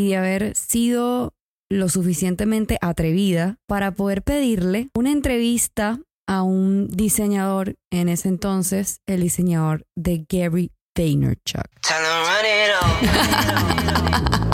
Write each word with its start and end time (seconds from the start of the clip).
y 0.00 0.08
de 0.08 0.16
haber 0.16 0.56
sido 0.56 1.34
lo 1.70 1.90
suficientemente 1.90 2.78
atrevida 2.80 3.58
para 3.66 3.92
poder 3.92 4.22
pedirle 4.22 4.88
una 4.94 5.12
entrevista 5.12 6.00
a 6.26 6.42
un 6.42 6.88
diseñador 6.88 7.74
en 7.90 8.08
ese 8.08 8.28
entonces, 8.28 9.02
el 9.06 9.20
diseñador 9.20 9.84
de 9.94 10.24
Gary 10.26 10.72
Vaynerchuk. 10.96 11.66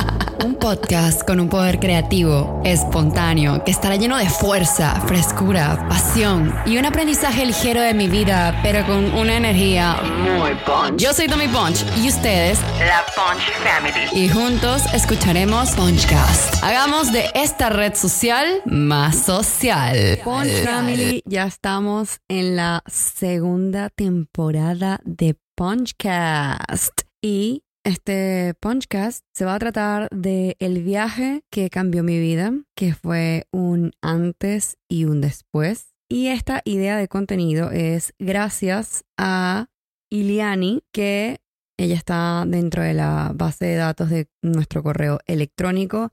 Un 0.44 0.54
podcast 0.54 1.26
con 1.26 1.40
un 1.40 1.48
poder 1.48 1.78
creativo, 1.78 2.60
espontáneo, 2.64 3.64
que 3.64 3.70
estará 3.70 3.96
lleno 3.96 4.16
de 4.16 4.28
fuerza, 4.28 5.00
frescura, 5.06 5.86
pasión 5.88 6.54
y 6.66 6.78
un 6.78 6.84
aprendizaje 6.84 7.46
ligero 7.46 7.80
de 7.80 7.94
mi 7.94 8.08
vida, 8.08 8.58
pero 8.62 8.86
con 8.86 9.12
una 9.14 9.36
energía 9.36 9.96
muy 10.02 10.54
punch. 10.66 11.00
Yo 11.00 11.12
soy 11.12 11.26
Tommy 11.26 11.48
Punch 11.48 11.84
y 12.02 12.08
ustedes, 12.08 12.58
la 12.80 13.04
Punch 13.14 13.42
Family. 13.62 14.24
Y 14.24 14.28
juntos 14.28 14.82
escucharemos 14.92 15.70
Punchcast. 15.70 16.62
Hagamos 16.62 17.12
de 17.12 17.30
esta 17.34 17.70
red 17.70 17.94
social 17.94 18.62
más 18.66 19.16
social. 19.24 20.18
Punch 20.22 20.64
Family, 20.64 21.22
ya 21.24 21.44
estamos 21.44 22.20
en 22.28 22.56
la 22.56 22.82
segunda 22.86 23.90
temporada 23.90 25.00
de 25.04 25.36
Punchcast. 25.54 27.02
Y 27.22 27.65
este 27.86 28.54
Punchcast 28.58 29.24
se 29.32 29.44
va 29.44 29.54
a 29.54 29.58
tratar 29.60 30.08
de 30.10 30.56
el 30.58 30.82
viaje 30.82 31.44
que 31.50 31.70
cambió 31.70 32.02
mi 32.02 32.18
vida, 32.18 32.52
que 32.74 32.94
fue 32.94 33.46
un 33.52 33.92
antes 34.02 34.76
y 34.88 35.04
un 35.04 35.20
después. 35.20 35.94
Y 36.08 36.26
esta 36.26 36.62
idea 36.64 36.96
de 36.96 37.06
contenido 37.06 37.70
es 37.70 38.12
gracias 38.18 39.04
a 39.16 39.68
Iliani, 40.10 40.82
que 40.92 41.38
ella 41.78 41.94
está 41.94 42.44
dentro 42.44 42.82
de 42.82 42.92
la 42.92 43.30
base 43.32 43.66
de 43.66 43.76
datos 43.76 44.10
de 44.10 44.28
nuestro 44.42 44.82
correo 44.82 45.20
electrónico. 45.26 46.12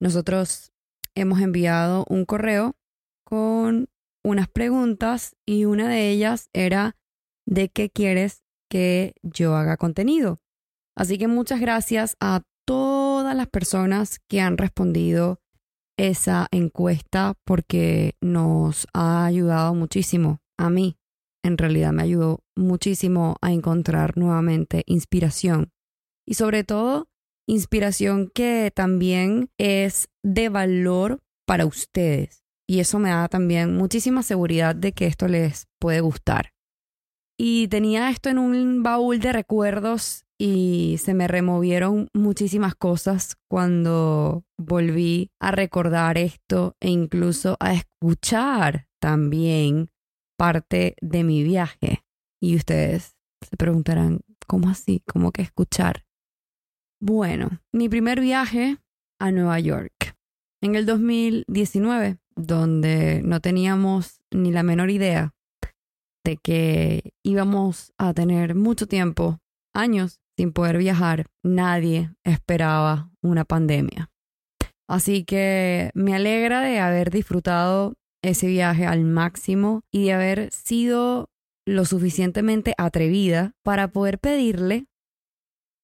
Nosotros 0.00 0.72
hemos 1.14 1.40
enviado 1.40 2.04
un 2.08 2.24
correo 2.24 2.74
con 3.24 3.88
unas 4.24 4.48
preguntas 4.48 5.36
y 5.46 5.66
una 5.66 5.88
de 5.88 6.10
ellas 6.10 6.48
era 6.52 6.96
de 7.46 7.68
qué 7.68 7.90
quieres 7.90 8.42
que 8.68 9.14
yo 9.22 9.54
haga 9.54 9.76
contenido. 9.76 10.41
Así 10.96 11.18
que 11.18 11.28
muchas 11.28 11.60
gracias 11.60 12.16
a 12.20 12.42
todas 12.66 13.34
las 13.34 13.48
personas 13.48 14.18
que 14.28 14.40
han 14.40 14.58
respondido 14.58 15.40
esa 15.96 16.48
encuesta 16.50 17.34
porque 17.44 18.16
nos 18.20 18.86
ha 18.92 19.24
ayudado 19.24 19.74
muchísimo. 19.74 20.40
A 20.58 20.70
mí, 20.70 20.96
en 21.42 21.58
realidad, 21.58 21.92
me 21.92 22.02
ayudó 22.02 22.40
muchísimo 22.56 23.36
a 23.40 23.52
encontrar 23.52 24.16
nuevamente 24.16 24.84
inspiración. 24.86 25.70
Y 26.26 26.34
sobre 26.34 26.64
todo, 26.64 27.08
inspiración 27.46 28.30
que 28.32 28.70
también 28.74 29.50
es 29.58 30.08
de 30.22 30.48
valor 30.48 31.20
para 31.46 31.66
ustedes. 31.66 32.44
Y 32.68 32.80
eso 32.80 32.98
me 32.98 33.10
da 33.10 33.28
también 33.28 33.76
muchísima 33.76 34.22
seguridad 34.22 34.74
de 34.74 34.92
que 34.92 35.06
esto 35.06 35.26
les 35.28 35.66
puede 35.80 36.00
gustar. 36.00 36.52
Y 37.36 37.68
tenía 37.68 38.10
esto 38.10 38.28
en 38.28 38.38
un 38.38 38.82
baúl 38.82 39.18
de 39.18 39.32
recuerdos 39.32 40.24
y 40.44 40.98
se 40.98 41.14
me 41.14 41.28
removieron 41.28 42.08
muchísimas 42.12 42.74
cosas 42.74 43.36
cuando 43.48 44.42
volví 44.58 45.30
a 45.38 45.52
recordar 45.52 46.18
esto 46.18 46.74
e 46.80 46.90
incluso 46.90 47.56
a 47.60 47.74
escuchar 47.74 48.88
también 49.00 49.88
parte 50.36 50.96
de 51.00 51.22
mi 51.22 51.44
viaje. 51.44 52.02
Y 52.40 52.56
ustedes 52.56 53.14
se 53.40 53.56
preguntarán, 53.56 54.22
¿cómo 54.48 54.68
así? 54.68 55.04
¿Cómo 55.06 55.30
que 55.30 55.42
escuchar? 55.42 56.04
Bueno, 57.00 57.60
mi 57.70 57.88
primer 57.88 58.18
viaje 58.20 58.78
a 59.20 59.30
Nueva 59.30 59.60
York 59.60 60.16
en 60.60 60.74
el 60.74 60.86
2019, 60.86 62.18
donde 62.34 63.22
no 63.22 63.38
teníamos 63.38 64.20
ni 64.32 64.50
la 64.50 64.64
menor 64.64 64.90
idea 64.90 65.36
de 66.24 66.36
que 66.36 67.12
íbamos 67.22 67.92
a 67.96 68.12
tener 68.12 68.56
mucho 68.56 68.88
tiempo, 68.88 69.38
años, 69.72 70.21
sin 70.42 70.52
poder 70.52 70.76
viajar, 70.76 71.26
nadie 71.44 72.10
esperaba 72.24 73.12
una 73.22 73.44
pandemia. 73.44 74.10
Así 74.88 75.22
que 75.22 75.92
me 75.94 76.16
alegra 76.16 76.62
de 76.62 76.80
haber 76.80 77.12
disfrutado 77.12 77.94
ese 78.24 78.48
viaje 78.48 78.84
al 78.84 79.04
máximo 79.04 79.82
y 79.92 80.06
de 80.06 80.12
haber 80.14 80.52
sido 80.52 81.30
lo 81.64 81.84
suficientemente 81.84 82.74
atrevida 82.76 83.52
para 83.62 83.92
poder 83.92 84.18
pedirle 84.18 84.86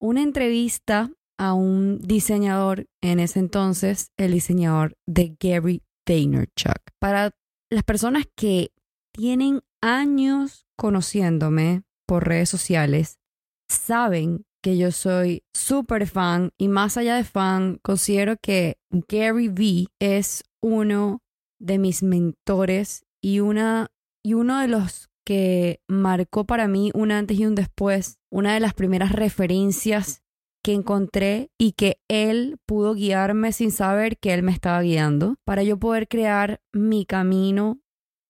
una 0.00 0.22
entrevista 0.22 1.12
a 1.38 1.52
un 1.52 2.00
diseñador 2.00 2.86
en 3.00 3.20
ese 3.20 3.38
entonces, 3.38 4.10
el 4.16 4.32
diseñador 4.32 4.96
de 5.06 5.36
Gary 5.38 5.84
Vaynerchuk. 6.04 6.80
Para 6.98 7.30
las 7.70 7.84
personas 7.84 8.24
que 8.34 8.72
tienen 9.12 9.60
años 9.80 10.66
conociéndome 10.76 11.84
por 12.08 12.26
redes 12.26 12.48
sociales, 12.48 13.20
saben 13.68 14.44
que 14.62 14.76
yo 14.76 14.90
soy 14.90 15.44
súper 15.52 16.06
fan 16.06 16.52
y 16.58 16.68
más 16.68 16.96
allá 16.96 17.16
de 17.16 17.24
fan, 17.24 17.78
considero 17.82 18.36
que 18.40 18.78
Gary 18.90 19.48
Vee 19.48 19.88
es 19.98 20.44
uno 20.60 21.22
de 21.60 21.78
mis 21.78 22.02
mentores 22.02 23.04
y, 23.22 23.40
una, 23.40 23.90
y 24.22 24.34
uno 24.34 24.60
de 24.60 24.68
los 24.68 25.08
que 25.24 25.80
marcó 25.88 26.44
para 26.44 26.68
mí 26.68 26.90
un 26.94 27.12
antes 27.12 27.38
y 27.38 27.46
un 27.46 27.54
después, 27.54 28.18
una 28.30 28.54
de 28.54 28.60
las 28.60 28.74
primeras 28.74 29.12
referencias 29.12 30.22
que 30.64 30.72
encontré 30.72 31.50
y 31.58 31.72
que 31.72 32.00
él 32.08 32.58
pudo 32.66 32.94
guiarme 32.94 33.52
sin 33.52 33.70
saber 33.70 34.18
que 34.18 34.34
él 34.34 34.42
me 34.42 34.52
estaba 34.52 34.82
guiando 34.82 35.36
para 35.44 35.62
yo 35.62 35.78
poder 35.78 36.08
crear 36.08 36.60
mi 36.72 37.06
camino 37.06 37.80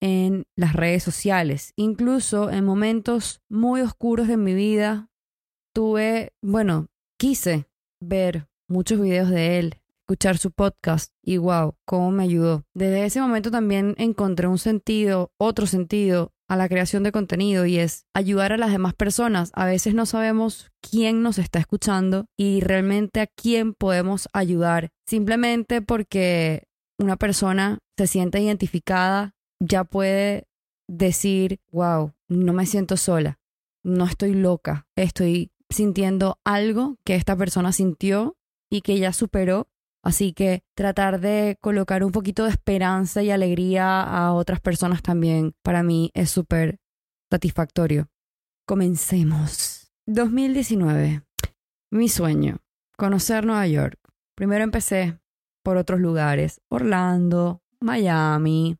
en 0.00 0.44
las 0.56 0.74
redes 0.74 1.02
sociales. 1.02 1.72
Incluso 1.76 2.50
en 2.50 2.64
momentos 2.64 3.40
muy 3.48 3.80
oscuros 3.80 4.28
de 4.28 4.36
mi 4.36 4.54
vida, 4.54 5.08
tuve, 5.78 6.32
bueno, 6.42 6.88
quise 7.20 7.68
ver 8.00 8.48
muchos 8.66 9.00
videos 9.00 9.30
de 9.30 9.60
él, 9.60 9.76
escuchar 10.00 10.36
su 10.36 10.50
podcast 10.50 11.12
y 11.22 11.36
wow, 11.36 11.76
cómo 11.84 12.10
me 12.10 12.24
ayudó. 12.24 12.64
Desde 12.74 13.04
ese 13.04 13.20
momento 13.20 13.52
también 13.52 13.94
encontré 13.96 14.48
un 14.48 14.58
sentido, 14.58 15.30
otro 15.38 15.68
sentido 15.68 16.32
a 16.48 16.56
la 16.56 16.68
creación 16.68 17.04
de 17.04 17.12
contenido 17.12 17.64
y 17.64 17.78
es 17.78 18.06
ayudar 18.12 18.52
a 18.52 18.56
las 18.56 18.72
demás 18.72 18.94
personas. 18.94 19.52
A 19.54 19.66
veces 19.66 19.94
no 19.94 20.04
sabemos 20.04 20.72
quién 20.80 21.22
nos 21.22 21.38
está 21.38 21.60
escuchando 21.60 22.26
y 22.36 22.58
realmente 22.58 23.20
a 23.20 23.28
quién 23.28 23.72
podemos 23.72 24.28
ayudar 24.32 24.90
simplemente 25.06 25.80
porque 25.80 26.66
una 26.98 27.14
persona 27.14 27.78
se 27.96 28.08
siente 28.08 28.40
identificada, 28.40 29.36
ya 29.60 29.84
puede 29.84 30.48
decir, 30.88 31.60
wow, 31.70 32.14
no 32.26 32.52
me 32.52 32.66
siento 32.66 32.96
sola, 32.96 33.38
no 33.84 34.06
estoy 34.06 34.34
loca, 34.34 34.88
estoy 34.96 35.52
sintiendo 35.70 36.38
algo 36.44 36.96
que 37.04 37.14
esta 37.14 37.36
persona 37.36 37.72
sintió 37.72 38.36
y 38.70 38.82
que 38.82 38.98
ya 38.98 39.12
superó. 39.12 39.68
Así 40.02 40.32
que 40.32 40.62
tratar 40.74 41.20
de 41.20 41.58
colocar 41.60 42.04
un 42.04 42.12
poquito 42.12 42.44
de 42.44 42.50
esperanza 42.50 43.22
y 43.22 43.30
alegría 43.30 44.02
a 44.02 44.32
otras 44.32 44.60
personas 44.60 45.02
también 45.02 45.54
para 45.62 45.82
mí 45.82 46.10
es 46.14 46.30
súper 46.30 46.78
satisfactorio. 47.30 48.08
Comencemos. 48.66 49.90
2019. 50.06 51.22
Mi 51.90 52.08
sueño. 52.08 52.58
Conocer 52.96 53.44
Nueva 53.44 53.66
York. 53.66 53.98
Primero 54.34 54.62
empecé 54.64 55.18
por 55.64 55.76
otros 55.76 56.00
lugares. 56.00 56.60
Orlando, 56.68 57.62
Miami. 57.80 58.76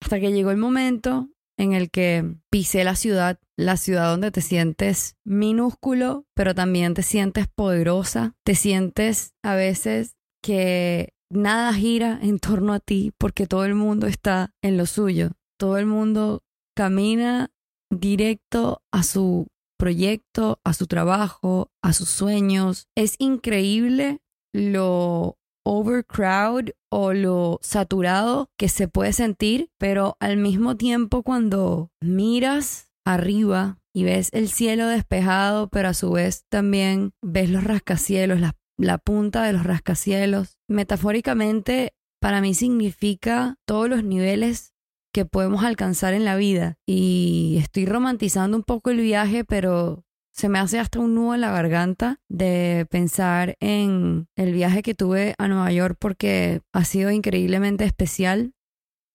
Hasta 0.00 0.20
que 0.20 0.32
llegó 0.32 0.50
el 0.50 0.56
momento 0.56 1.29
en 1.60 1.74
el 1.74 1.90
que 1.90 2.24
pisé 2.48 2.84
la 2.84 2.96
ciudad, 2.96 3.38
la 3.56 3.76
ciudad 3.76 4.10
donde 4.10 4.30
te 4.30 4.40
sientes 4.40 5.16
minúsculo, 5.24 6.24
pero 6.34 6.54
también 6.54 6.94
te 6.94 7.02
sientes 7.02 7.48
poderosa, 7.48 8.34
te 8.44 8.54
sientes 8.54 9.34
a 9.42 9.54
veces 9.54 10.16
que 10.42 11.12
nada 11.30 11.74
gira 11.74 12.18
en 12.22 12.38
torno 12.38 12.72
a 12.72 12.80
ti 12.80 13.12
porque 13.18 13.46
todo 13.46 13.66
el 13.66 13.74
mundo 13.74 14.06
está 14.06 14.54
en 14.62 14.78
lo 14.78 14.86
suyo, 14.86 15.32
todo 15.58 15.76
el 15.76 15.84
mundo 15.84 16.42
camina 16.74 17.50
directo 17.90 18.82
a 18.90 19.02
su 19.02 19.46
proyecto, 19.78 20.60
a 20.64 20.72
su 20.72 20.86
trabajo, 20.86 21.70
a 21.82 21.92
sus 21.92 22.08
sueños. 22.08 22.88
Es 22.96 23.16
increíble 23.18 24.22
lo 24.54 25.36
overcrowd 25.64 26.70
o 26.90 27.12
lo 27.12 27.58
saturado 27.62 28.50
que 28.56 28.68
se 28.68 28.88
puede 28.88 29.12
sentir, 29.12 29.70
pero 29.78 30.16
al 30.20 30.36
mismo 30.36 30.76
tiempo 30.76 31.22
cuando 31.22 31.90
miras 32.00 32.90
arriba 33.04 33.78
y 33.92 34.04
ves 34.04 34.30
el 34.32 34.48
cielo 34.48 34.86
despejado, 34.86 35.68
pero 35.68 35.88
a 35.88 35.94
su 35.94 36.12
vez 36.12 36.44
también 36.48 37.12
ves 37.22 37.50
los 37.50 37.64
rascacielos, 37.64 38.40
la, 38.40 38.56
la 38.78 38.98
punta 38.98 39.42
de 39.44 39.52
los 39.52 39.64
rascacielos, 39.64 40.58
metafóricamente 40.68 41.94
para 42.20 42.40
mí 42.40 42.54
significa 42.54 43.56
todos 43.66 43.88
los 43.88 44.04
niveles 44.04 44.74
que 45.12 45.24
podemos 45.24 45.64
alcanzar 45.64 46.14
en 46.14 46.24
la 46.24 46.36
vida. 46.36 46.76
Y 46.86 47.56
estoy 47.58 47.86
romantizando 47.86 48.56
un 48.56 48.62
poco 48.62 48.90
el 48.90 49.00
viaje, 49.00 49.44
pero 49.44 50.04
se 50.32 50.48
me 50.48 50.58
hace 50.58 50.78
hasta 50.78 51.00
un 51.00 51.14
nudo 51.14 51.34
en 51.34 51.40
la 51.40 51.50
garganta 51.50 52.20
de 52.28 52.86
pensar 52.90 53.56
en 53.60 54.28
el 54.36 54.52
viaje 54.52 54.82
que 54.82 54.94
tuve 54.94 55.34
a 55.38 55.48
Nueva 55.48 55.72
York 55.72 55.96
porque 55.98 56.62
ha 56.72 56.84
sido 56.84 57.10
increíblemente 57.10 57.84
especial. 57.84 58.54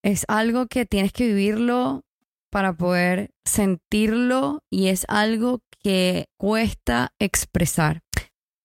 Es 0.02 0.24
algo 0.28 0.66
que 0.66 0.86
tienes 0.86 1.12
que 1.12 1.26
vivirlo 1.26 2.04
para 2.50 2.74
poder 2.74 3.30
sentirlo 3.44 4.62
y 4.70 4.88
es 4.88 5.04
algo 5.08 5.62
que 5.82 6.26
cuesta 6.38 7.12
expresar. 7.18 8.02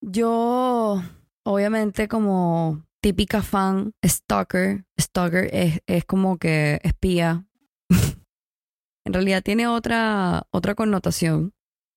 Yo, 0.01 1.01
obviamente, 1.43 2.07
como 2.07 2.85
típica 3.01 3.41
fan, 3.41 3.93
stalker, 4.05 4.85
stalker 4.99 5.49
es, 5.53 5.81
es 5.87 6.05
como 6.05 6.37
que 6.37 6.79
espía. 6.83 7.45
en 9.05 9.13
realidad 9.13 9.41
tiene 9.43 9.67
otra, 9.67 10.47
otra 10.51 10.75
connotación. 10.75 11.53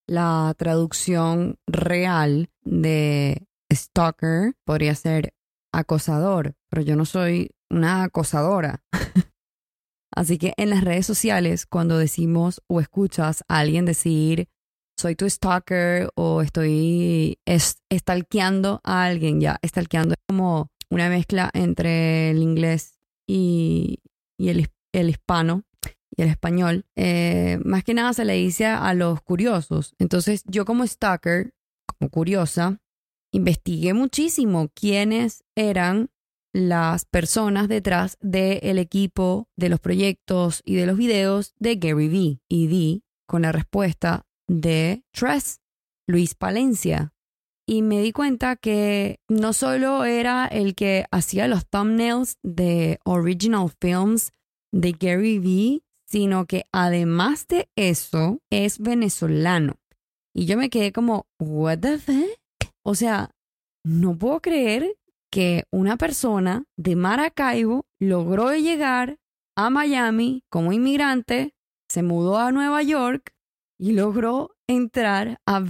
La 0.06 0.54
traducción 0.58 1.58
real 1.66 2.50
de 2.62 3.46
stalker 3.72 4.54
podría 4.64 4.94
ser 4.94 5.34
acosador, 5.72 6.54
pero 6.68 6.82
yo 6.82 6.96
no 6.96 7.04
soy 7.04 7.50
una 7.70 8.04
acosadora. 8.04 8.82
Así 10.14 10.38
que 10.38 10.54
en 10.56 10.70
las 10.70 10.84
redes 10.84 11.06
sociales, 11.06 11.66
cuando 11.66 11.98
decimos 11.98 12.62
o 12.68 12.80
escuchas 12.80 13.42
a 13.48 13.58
alguien 13.58 13.84
decir 13.84 14.48
soy 14.96 15.16
tu 15.16 15.28
stalker 15.28 16.08
o 16.14 16.40
estoy 16.42 17.38
stalkeando 17.92 18.80
a 18.84 19.04
alguien, 19.04 19.40
ya, 19.40 19.58
stalkeando 19.64 20.14
es 20.14 20.20
como 20.28 20.70
una 20.90 21.08
mezcla 21.08 21.50
entre 21.52 22.30
el 22.30 22.38
inglés 22.38 22.98
y, 23.26 23.98
el, 24.38 24.68
el, 24.92 25.10
hispano 25.10 25.64
y 26.16 26.22
el 26.22 26.28
español. 26.28 26.86
Eh, 26.96 27.58
más 27.64 27.84
que 27.84 27.94
nada 27.94 28.12
se 28.12 28.24
le 28.24 28.34
dice 28.34 28.66
a 28.66 28.94
los 28.94 29.20
curiosos. 29.22 29.94
Entonces 29.98 30.42
yo 30.46 30.64
como 30.64 30.86
stalker, 30.86 31.54
como 31.86 32.10
curiosa, 32.10 32.80
investigué 33.32 33.94
muchísimo 33.94 34.68
quiénes 34.74 35.44
eran 35.56 36.10
las 36.52 37.04
personas 37.04 37.68
detrás 37.68 38.16
del 38.20 38.78
equipo, 38.78 39.48
de 39.56 39.68
los 39.68 39.80
proyectos 39.80 40.62
y 40.64 40.76
de 40.76 40.86
los 40.86 40.96
videos 40.96 41.52
de 41.58 41.76
Gary 41.76 42.08
Vee. 42.08 42.40
Y 42.48 42.68
di 42.68 43.02
con 43.26 43.42
la 43.42 43.52
respuesta 43.52 44.24
de 44.46 45.04
Tress, 45.12 45.60
Luis 46.06 46.34
Palencia. 46.34 47.12
Y 47.66 47.82
me 47.82 48.02
di 48.02 48.12
cuenta 48.12 48.56
que 48.56 49.20
no 49.28 49.52
solo 49.52 50.04
era 50.04 50.46
el 50.46 50.74
que 50.74 51.06
hacía 51.10 51.48
los 51.48 51.66
thumbnails 51.66 52.38
de 52.42 53.00
original 53.04 53.70
films 53.80 54.32
de 54.70 54.92
Gary 54.92 55.38
Vee, 55.38 55.82
sino 56.06 56.46
que 56.46 56.64
además 56.72 57.46
de 57.48 57.68
eso 57.76 58.40
es 58.50 58.78
venezolano. 58.78 59.76
Y 60.34 60.46
yo 60.46 60.56
me 60.56 60.70
quedé 60.70 60.92
como, 60.92 61.26
¿What 61.38 61.78
the 61.78 61.98
fuck? 61.98 62.72
O 62.84 62.94
sea, 62.94 63.30
no 63.84 64.16
puedo 64.16 64.40
creer 64.40 64.96
que 65.30 65.64
una 65.72 65.96
persona 65.96 66.64
de 66.76 66.96
Maracaibo 66.96 67.86
logró 68.00 68.54
llegar 68.54 69.18
a 69.56 69.70
Miami 69.70 70.42
como 70.50 70.72
inmigrante, 70.72 71.54
se 71.88 72.02
mudó 72.02 72.38
a 72.38 72.52
Nueva 72.52 72.82
York 72.82 73.32
y 73.78 73.92
logró 73.92 74.54
entrar 74.68 75.38
a 75.46 75.60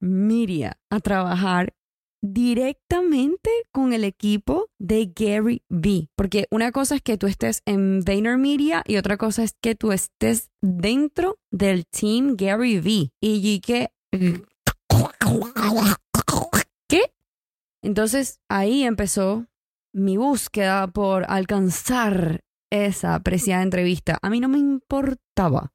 Media 0.00 0.78
a 0.90 1.00
trabajar 1.00 1.74
directamente 2.22 3.50
con 3.72 3.92
el 3.92 4.04
equipo 4.04 4.68
de 4.78 5.12
Gary 5.14 5.62
Vee. 5.68 6.08
Porque 6.16 6.46
una 6.50 6.72
cosa 6.72 6.96
es 6.96 7.02
que 7.02 7.18
tú 7.18 7.26
estés 7.26 7.62
en 7.66 8.02
Media 8.40 8.82
y 8.86 8.96
otra 8.96 9.16
cosa 9.16 9.42
es 9.42 9.54
que 9.60 9.74
tú 9.74 9.92
estés 9.92 10.50
dentro 10.60 11.38
del 11.50 11.86
team 11.86 12.36
Gary 12.36 12.80
Vee. 12.80 13.10
Y 13.20 13.60
que... 13.60 13.90
Entonces 17.80 18.40
ahí 18.48 18.82
empezó 18.82 19.46
mi 19.94 20.16
búsqueda 20.16 20.88
por 20.88 21.24
alcanzar 21.28 22.40
esa 22.70 23.20
preciada 23.20 23.62
entrevista. 23.62 24.18
A 24.20 24.30
mí 24.30 24.40
no 24.40 24.48
me 24.48 24.58
importaba 24.58 25.72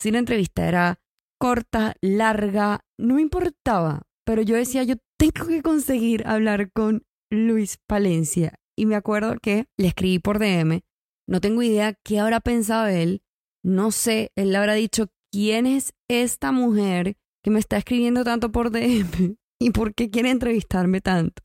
si 0.00 0.10
la 0.10 0.18
entrevista 0.18 0.68
era 0.68 1.00
corta, 1.38 1.94
larga, 2.00 2.80
no 2.98 3.14
me 3.14 3.22
importaba, 3.22 4.02
pero 4.24 4.42
yo 4.42 4.56
decía, 4.56 4.82
yo 4.82 4.96
tengo 5.18 5.46
que 5.46 5.62
conseguir 5.62 6.26
hablar 6.26 6.70
con 6.72 7.04
Luis 7.30 7.78
Palencia. 7.86 8.54
Y 8.76 8.86
me 8.86 8.94
acuerdo 8.94 9.36
que 9.40 9.66
le 9.78 9.88
escribí 9.88 10.18
por 10.18 10.38
DM, 10.38 10.82
no 11.26 11.40
tengo 11.40 11.62
idea 11.62 11.94
qué 12.04 12.20
habrá 12.20 12.40
pensado 12.40 12.86
él, 12.86 13.22
no 13.64 13.90
sé, 13.90 14.30
él 14.36 14.52
le 14.52 14.58
habrá 14.58 14.74
dicho, 14.74 15.06
¿quién 15.32 15.66
es 15.66 15.92
esta 16.08 16.52
mujer 16.52 17.16
que 17.42 17.50
me 17.50 17.58
está 17.58 17.78
escribiendo 17.78 18.22
tanto 18.22 18.52
por 18.52 18.70
DM? 18.70 19.36
¿Y 19.60 19.70
por 19.70 19.94
qué 19.94 20.10
quiere 20.10 20.30
entrevistarme 20.30 21.00
tanto? 21.00 21.42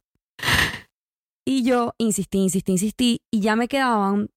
Y 1.45 1.63
yo 1.63 1.93
insistí, 1.97 2.37
insistí, 2.39 2.73
insistí 2.73 3.21
y 3.31 3.39
ya 3.39 3.55
me 3.55 3.67
quedaban, 3.67 4.29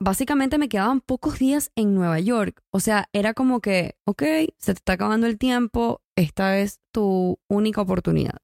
básicamente 0.00 0.58
me 0.58 0.68
quedaban 0.68 1.00
pocos 1.00 1.38
días 1.38 1.70
en 1.76 1.94
Nueva 1.94 2.18
York. 2.18 2.62
O 2.72 2.80
sea, 2.80 3.08
era 3.12 3.34
como 3.34 3.60
que, 3.60 3.94
ok, 4.06 4.22
se 4.58 4.72
te 4.74 4.78
está 4.78 4.94
acabando 4.94 5.26
el 5.26 5.38
tiempo, 5.38 6.02
esta 6.16 6.58
es 6.58 6.80
tu 6.92 7.38
única 7.48 7.82
oportunidad. 7.82 8.38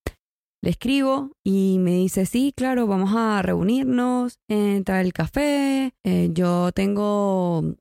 Le 0.63 0.71
escribo 0.71 1.33
y 1.45 1.79
me 1.79 1.93
dice, 1.93 2.27
sí, 2.27 2.53
claro, 2.57 2.87
vamos 2.87 3.15
a 3.15 3.43
reunirnos, 3.43 4.39
entrar 4.49 5.05
el 5.05 5.13
café, 5.13 5.95
eh, 6.05 6.31
yo 6.33 6.73
tengo 6.73 7.77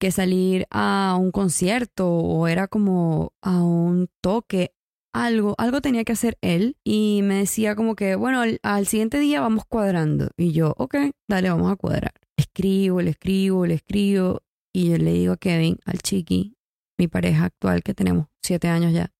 que 0.00 0.10
salir 0.10 0.66
a 0.70 1.16
un 1.18 1.30
concierto 1.30 2.08
o 2.08 2.46
era 2.48 2.68
como 2.68 3.32
a 3.42 3.62
un 3.62 4.08
toque 4.22 4.72
algo, 5.12 5.54
algo 5.56 5.80
tenía 5.80 6.04
que 6.04 6.12
hacer 6.12 6.36
él 6.42 6.76
y 6.84 7.20
me 7.22 7.36
decía 7.36 7.74
como 7.74 7.96
que, 7.96 8.16
bueno, 8.16 8.42
al, 8.62 8.86
siguiente 8.86 9.18
día 9.18 9.40
vamos 9.40 9.64
cuadrando. 9.66 10.28
Y 10.36 10.52
yo, 10.52 10.74
ok, 10.76 10.96
dale, 11.28 11.48
vamos 11.48 11.72
a 11.72 11.76
cuadrar. 11.76 12.12
escribo, 12.36 13.00
le 13.00 13.10
escribo, 13.10 13.66
le 13.66 13.74
escribo 13.74 14.42
y 14.74 14.90
yo 14.90 14.98
le 14.98 15.12
digo 15.12 15.32
a 15.32 15.36
Kevin, 15.38 15.78
al 15.86 15.98
chiqui, 15.98 16.54
mi 16.98 17.08
pareja 17.08 17.46
actual 17.46 17.82
que 17.82 17.94
tenemos 17.94 18.26
siete 18.42 18.68
años 18.68 18.92
ya, 18.92 19.10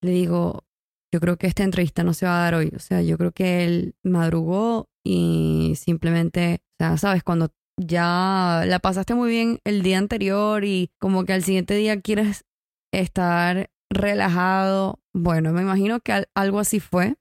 le 0.00 0.12
digo, 0.12 0.64
yo 1.12 1.20
creo 1.20 1.36
que 1.36 1.46
esta 1.46 1.62
entrevista 1.62 2.04
no 2.04 2.14
se 2.14 2.26
va 2.26 2.38
a 2.38 2.42
dar 2.44 2.54
hoy. 2.54 2.72
O 2.74 2.78
sea, 2.78 3.02
yo 3.02 3.18
creo 3.18 3.32
que 3.32 3.64
él 3.64 3.94
madrugó 4.02 4.88
y 5.04 5.74
simplemente, 5.76 6.62
o 6.80 6.84
sea, 6.84 6.96
sabes, 6.96 7.22
cuando 7.22 7.50
ya 7.76 8.64
la 8.66 8.78
pasaste 8.78 9.14
muy 9.14 9.30
bien 9.30 9.60
el 9.64 9.82
día 9.82 9.98
anterior 9.98 10.64
y 10.64 10.90
como 10.98 11.24
que 11.24 11.34
al 11.34 11.42
siguiente 11.42 11.74
día 11.74 12.00
quieres 12.00 12.44
estar 12.92 13.70
relajado. 13.90 15.00
Bueno, 15.12 15.52
me 15.52 15.62
imagino 15.62 16.00
que 16.00 16.26
algo 16.34 16.58
así 16.60 16.80
fue. 16.80 17.16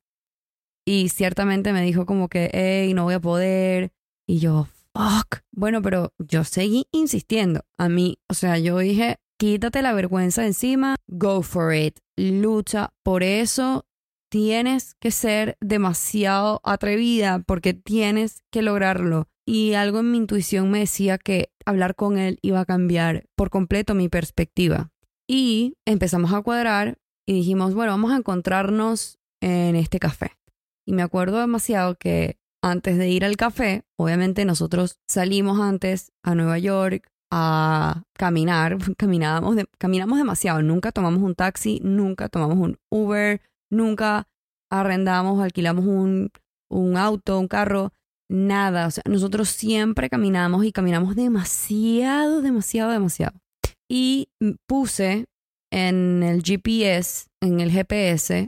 Y 0.85 1.09
ciertamente 1.09 1.73
me 1.73 1.81
dijo 1.81 2.05
como 2.05 2.29
que, 2.29 2.49
hey, 2.53 2.93
no 2.93 3.03
voy 3.03 3.15
a 3.15 3.19
poder. 3.19 3.91
Y 4.27 4.39
yo, 4.39 4.67
fuck. 4.93 5.41
Bueno, 5.51 5.81
pero 5.81 6.13
yo 6.17 6.43
seguí 6.43 6.87
insistiendo. 6.91 7.65
A 7.77 7.89
mí, 7.89 8.19
o 8.29 8.33
sea, 8.33 8.57
yo 8.57 8.77
dije, 8.79 9.19
quítate 9.41 9.81
la 9.81 9.91
vergüenza 9.91 10.45
encima, 10.45 10.97
go 11.07 11.41
for 11.41 11.73
it, 11.73 11.97
lucha. 12.15 12.93
Por 13.01 13.23
eso 13.23 13.87
tienes 14.29 14.93
que 14.99 15.09
ser 15.09 15.57
demasiado 15.59 16.61
atrevida 16.63 17.39
porque 17.47 17.73
tienes 17.73 18.43
que 18.51 18.61
lograrlo. 18.61 19.29
Y 19.43 19.73
algo 19.73 20.01
en 20.01 20.11
mi 20.11 20.19
intuición 20.19 20.69
me 20.69 20.77
decía 20.77 21.17
que 21.17 21.49
hablar 21.65 21.95
con 21.95 22.19
él 22.19 22.37
iba 22.43 22.59
a 22.59 22.65
cambiar 22.65 23.25
por 23.35 23.49
completo 23.49 23.95
mi 23.95 24.09
perspectiva. 24.09 24.91
Y 25.27 25.73
empezamos 25.87 26.33
a 26.33 26.43
cuadrar 26.43 26.99
y 27.25 27.33
dijimos, 27.33 27.73
bueno, 27.73 27.93
vamos 27.93 28.11
a 28.11 28.17
encontrarnos 28.17 29.17
en 29.41 29.75
este 29.75 29.97
café. 29.97 30.37
Y 30.85 30.93
me 30.93 31.01
acuerdo 31.01 31.39
demasiado 31.39 31.95
que 31.95 32.37
antes 32.61 32.95
de 32.99 33.09
ir 33.09 33.25
al 33.25 33.37
café, 33.37 33.85
obviamente 33.97 34.45
nosotros 34.45 34.99
salimos 35.07 35.59
antes 35.59 36.11
a 36.21 36.35
Nueva 36.35 36.59
York 36.59 37.11
a 37.31 38.03
caminar, 38.13 38.77
caminábamos 38.97 39.55
caminamos 39.77 40.17
demasiado, 40.17 40.61
nunca 40.61 40.91
tomamos 40.91 41.21
un 41.21 41.35
taxi, 41.35 41.79
nunca 41.83 42.29
tomamos 42.29 42.57
un 42.57 42.77
Uber, 42.89 43.41
nunca 43.71 44.27
arrendamos, 44.69 45.41
alquilamos 45.41 45.85
un, 45.85 46.31
un 46.69 46.97
auto, 46.97 47.39
un 47.39 47.47
carro, 47.47 47.93
nada. 48.29 48.89
Nosotros 49.09 49.49
siempre 49.49 50.09
caminamos 50.09 50.65
y 50.65 50.71
caminamos 50.71 51.15
demasiado, 51.15 52.41
demasiado, 52.41 52.91
demasiado 52.91 53.41
y 53.89 54.29
puse 54.67 55.25
en 55.69 56.23
el 56.23 56.43
GPS, 56.43 57.27
en 57.41 57.59
el 57.59 57.71
GPS, 57.71 58.47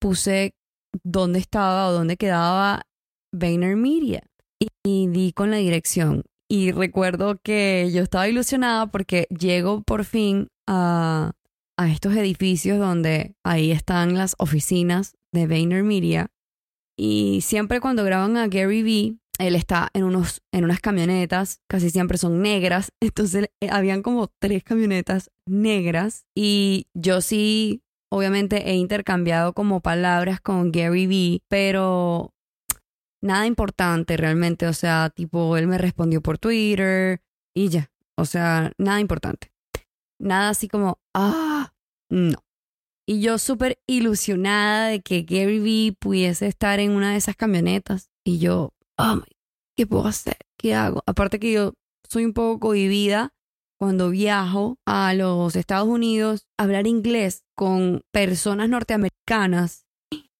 puse 0.00 0.54
dónde 1.02 1.40
estaba 1.40 1.88
o 1.88 1.92
dónde 1.92 2.16
quedaba 2.16 2.82
Media 3.32 4.22
y, 4.84 5.08
di 5.08 5.32
con 5.32 5.50
la 5.50 5.56
dirección. 5.56 6.22
Y 6.48 6.72
recuerdo 6.72 7.38
que 7.42 7.90
yo 7.92 8.02
estaba 8.02 8.28
ilusionada 8.28 8.86
porque 8.86 9.26
llego 9.30 9.82
por 9.82 10.04
fin 10.04 10.48
a, 10.68 11.32
a 11.78 11.90
estos 11.90 12.14
edificios 12.16 12.78
donde 12.78 13.34
ahí 13.44 13.70
están 13.70 14.14
las 14.14 14.34
oficinas 14.38 15.14
de 15.32 15.46
Media. 15.46 16.30
Y 16.96 17.40
siempre 17.40 17.80
cuando 17.80 18.04
graban 18.04 18.36
a 18.36 18.46
Gary 18.46 18.82
Vee, 18.82 19.18
él 19.38 19.56
está 19.56 19.90
en, 19.94 20.04
unos, 20.04 20.42
en 20.52 20.64
unas 20.64 20.80
camionetas, 20.80 21.60
casi 21.68 21.90
siempre 21.90 22.18
son 22.18 22.40
negras, 22.40 22.92
entonces 23.02 23.48
eh, 23.60 23.68
habían 23.70 24.02
como 24.02 24.28
tres 24.38 24.62
camionetas 24.62 25.30
negras. 25.46 26.24
Y 26.36 26.86
yo 26.94 27.20
sí 27.20 27.82
obviamente 28.12 28.70
he 28.70 28.76
intercambiado 28.76 29.54
como 29.54 29.80
palabras 29.80 30.40
con 30.40 30.70
Gary 30.70 31.06
Vee, 31.06 31.42
pero 31.48 32.33
nada 33.24 33.46
importante 33.46 34.16
realmente. 34.16 34.66
O 34.66 34.72
sea, 34.72 35.10
tipo, 35.10 35.56
él 35.56 35.66
me 35.66 35.78
respondió 35.78 36.20
por 36.20 36.38
Twitter 36.38 37.20
y 37.54 37.68
ya. 37.68 37.90
O 38.16 38.26
sea, 38.26 38.72
nada 38.78 39.00
importante. 39.00 39.52
Nada 40.20 40.50
así 40.50 40.68
como, 40.68 41.00
ah, 41.14 41.72
no. 42.10 42.44
Y 43.06 43.20
yo 43.20 43.38
súper 43.38 43.78
ilusionada 43.86 44.88
de 44.88 45.00
que 45.00 45.22
Gary 45.22 45.58
Vee 45.58 45.96
pudiese 45.98 46.46
estar 46.46 46.80
en 46.80 46.92
una 46.92 47.12
de 47.12 47.16
esas 47.16 47.36
camionetas. 47.36 48.10
Y 48.24 48.38
yo, 48.38 48.72
oh, 48.98 49.20
¿qué 49.76 49.86
puedo 49.86 50.06
hacer? 50.06 50.38
¿Qué 50.56 50.74
hago? 50.74 51.02
Aparte 51.06 51.38
que 51.38 51.52
yo 51.52 51.74
soy 52.08 52.24
un 52.24 52.32
poco 52.32 52.60
cohibida 52.60 53.34
cuando 53.78 54.10
viajo 54.10 54.78
a 54.86 55.12
los 55.14 55.56
Estados 55.56 55.88
Unidos, 55.88 56.46
hablar 56.56 56.86
inglés 56.86 57.44
con 57.56 58.02
personas 58.12 58.68
norteamericanas. 58.68 59.84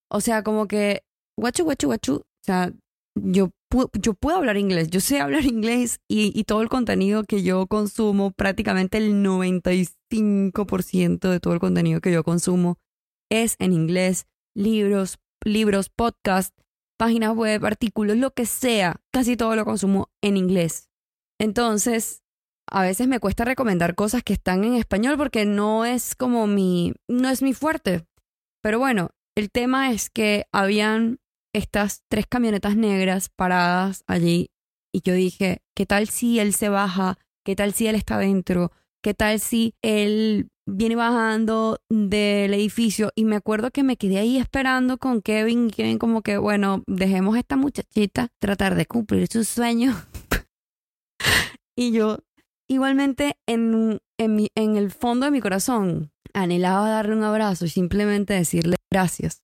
O 0.08 0.20
sea, 0.20 0.42
como 0.42 0.66
que, 0.68 1.02
guachu, 1.36 1.64
guachu, 1.64 1.88
guachu. 1.88 2.24
O 2.44 2.46
sea, 2.46 2.72
yo, 3.18 3.50
yo 3.94 4.12
puedo 4.12 4.36
hablar 4.36 4.58
inglés, 4.58 4.90
yo 4.90 5.00
sé 5.00 5.20
hablar 5.20 5.44
inglés 5.46 6.00
y, 6.08 6.38
y 6.38 6.44
todo 6.44 6.60
el 6.60 6.68
contenido 6.68 7.24
que 7.24 7.42
yo 7.42 7.66
consumo, 7.66 8.32
prácticamente 8.32 8.98
el 8.98 9.24
95% 9.24 11.30
de 11.30 11.40
todo 11.40 11.54
el 11.54 11.60
contenido 11.60 12.02
que 12.02 12.12
yo 12.12 12.22
consumo 12.22 12.76
es 13.30 13.56
en 13.58 13.72
inglés. 13.72 14.26
Libros, 14.54 15.16
libros, 15.42 15.88
podcasts, 15.88 16.54
páginas 16.98 17.34
web, 17.34 17.64
artículos, 17.64 18.18
lo 18.18 18.32
que 18.32 18.44
sea, 18.44 19.00
casi 19.10 19.38
todo 19.38 19.56
lo 19.56 19.64
consumo 19.64 20.10
en 20.22 20.36
inglés. 20.36 20.90
Entonces, 21.40 22.20
a 22.70 22.82
veces 22.82 23.08
me 23.08 23.20
cuesta 23.20 23.46
recomendar 23.46 23.94
cosas 23.94 24.22
que 24.22 24.34
están 24.34 24.64
en 24.64 24.74
español 24.74 25.16
porque 25.16 25.46
no 25.46 25.86
es 25.86 26.14
como 26.14 26.46
mi, 26.46 26.92
no 27.08 27.30
es 27.30 27.40
mi 27.42 27.54
fuerte. 27.54 28.04
Pero 28.62 28.78
bueno, 28.78 29.08
el 29.34 29.50
tema 29.50 29.92
es 29.92 30.10
que 30.10 30.44
habían 30.52 31.20
estas 31.54 32.02
tres 32.08 32.26
camionetas 32.28 32.76
negras 32.76 33.30
paradas 33.30 34.04
allí 34.06 34.50
y 34.92 35.00
yo 35.00 35.14
dije, 35.14 35.62
¿qué 35.74 35.86
tal 35.86 36.08
si 36.08 36.38
él 36.38 36.52
se 36.54 36.68
baja? 36.68 37.18
¿Qué 37.44 37.56
tal 37.56 37.72
si 37.72 37.86
él 37.88 37.96
está 37.96 38.18
dentro? 38.18 38.70
¿Qué 39.02 39.12
tal 39.12 39.40
si 39.40 39.74
él 39.82 40.50
viene 40.66 40.94
bajando 40.94 41.80
del 41.88 42.54
edificio? 42.54 43.10
Y 43.16 43.24
me 43.24 43.36
acuerdo 43.36 43.70
que 43.70 43.82
me 43.82 43.96
quedé 43.96 44.18
ahí 44.18 44.38
esperando 44.38 44.98
con 44.98 45.20
Kevin, 45.20 45.70
Kevin 45.70 45.98
como 45.98 46.22
que, 46.22 46.38
bueno, 46.38 46.84
dejemos 46.86 47.34
a 47.34 47.40
esta 47.40 47.56
muchachita 47.56 48.28
tratar 48.38 48.76
de 48.76 48.86
cumplir 48.86 49.26
su 49.26 49.44
sueño. 49.44 49.94
y 51.76 51.90
yo 51.90 52.18
igualmente 52.68 53.36
en, 53.46 53.98
en, 54.16 54.46
en 54.54 54.76
el 54.76 54.90
fondo 54.92 55.26
de 55.26 55.32
mi 55.32 55.40
corazón 55.40 56.12
anhelaba 56.34 56.88
darle 56.88 57.16
un 57.16 57.24
abrazo 57.24 57.64
y 57.64 57.68
simplemente 57.68 58.32
decirle 58.32 58.76
gracias. 58.90 59.42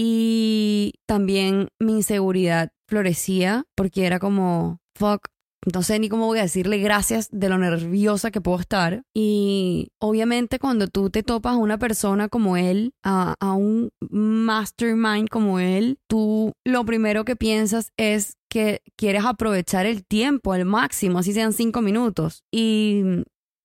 Y 0.00 0.94
también 1.06 1.70
mi 1.80 1.94
inseguridad 1.94 2.70
florecía 2.86 3.64
porque 3.74 4.06
era 4.06 4.20
como, 4.20 4.78
fuck, 4.94 5.26
no 5.74 5.82
sé 5.82 5.98
ni 5.98 6.08
cómo 6.08 6.26
voy 6.26 6.38
a 6.38 6.42
decirle 6.42 6.78
gracias 6.78 7.28
de 7.32 7.48
lo 7.48 7.58
nerviosa 7.58 8.30
que 8.30 8.40
puedo 8.40 8.60
estar. 8.60 9.02
Y 9.12 9.88
obviamente 10.00 10.60
cuando 10.60 10.86
tú 10.86 11.10
te 11.10 11.24
topas 11.24 11.54
a 11.54 11.56
una 11.56 11.78
persona 11.78 12.28
como 12.28 12.56
él, 12.56 12.92
a, 13.02 13.34
a, 13.40 13.54
un 13.54 13.90
mastermind 14.00 15.28
como 15.28 15.58
él, 15.58 15.98
tú 16.06 16.52
lo 16.64 16.84
primero 16.84 17.24
que 17.24 17.34
piensas 17.34 17.90
es 17.96 18.36
que 18.48 18.82
quieres 18.94 19.24
aprovechar 19.24 19.84
el 19.84 20.06
tiempo 20.06 20.52
al 20.52 20.64
máximo, 20.64 21.18
así 21.18 21.32
sean 21.32 21.52
cinco 21.52 21.82
minutos. 21.82 22.44
Y 22.52 23.02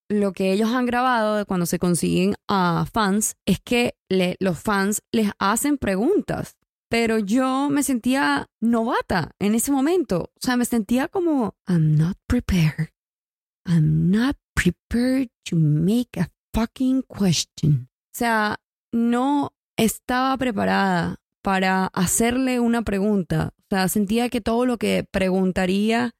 lo 0.09 0.33
que 0.33 0.51
ellos 0.51 0.69
han 0.69 0.85
grabado 0.85 1.35
de 1.35 1.45
cuando 1.45 1.65
se 1.65 1.79
consiguen 1.79 2.35
a 2.47 2.85
fans 2.91 3.35
es 3.45 3.59
que 3.59 3.95
los 4.09 4.59
fans 4.59 5.01
les 5.11 5.31
hacen 5.39 5.77
preguntas 5.77 6.55
pero 6.93 7.17
yo 7.17 7.71
me 7.71 7.81
sentía 7.81 8.51
novata 8.61 9.31
en 9.39 9.55
ese 9.55 9.71
momento. 9.71 10.29
O 10.35 10.39
sea, 10.39 10.57
me 10.57 10.65
sentía 10.65 11.07
como, 11.07 11.55
I'm 11.67 11.95
not 11.95 12.19
prepared. 12.27 12.89
I'm 13.65 14.11
not 14.11 14.37
prepared 14.53 15.29
to 15.45 15.55
make 15.55 16.19
a 16.19 16.29
fucking 16.53 17.01
question. 17.01 17.89
O 18.13 18.15
sea, 18.15 18.57
no 18.91 19.55
estaba 19.75 20.37
preparada 20.37 21.15
para 21.41 21.87
hacerle 21.87 22.59
una 22.59 22.83
pregunta. 22.83 23.55
O 23.57 23.75
sea, 23.75 23.87
sentía 23.87 24.29
que 24.29 24.41
todo 24.41 24.67
lo 24.67 24.77
que 24.77 25.03
preguntaría 25.09 26.11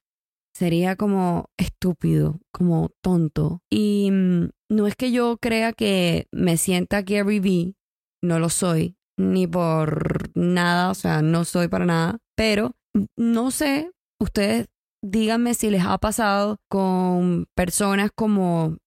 sería 0.54 0.96
como 0.96 1.50
estúpido, 1.56 2.40
como 2.52 2.90
tonto. 3.02 3.60
Y 3.70 4.10
mm, 4.10 4.50
no 4.70 4.86
es 4.86 4.96
que 4.96 5.12
yo 5.12 5.36
crea 5.38 5.72
que 5.72 6.28
me 6.32 6.56
sienta 6.56 7.02
Gary 7.02 7.40
Vee, 7.40 7.74
no 8.22 8.38
lo 8.38 8.48
soy 8.48 8.96
ni 9.16 9.46
por 9.46 10.36
nada, 10.36 10.90
o 10.90 10.94
sea, 10.94 11.22
no 11.22 11.44
soy 11.44 11.68
para 11.68 11.86
nada, 11.86 12.18
pero 12.36 12.72
no 13.16 13.50
sé, 13.50 13.92
ustedes 14.20 14.68
díganme 15.02 15.54
si 15.54 15.70
les 15.70 15.84
ha 15.84 15.98
pasado 15.98 16.58
con 16.68 17.46
personas 17.54 18.10
como 18.14 18.78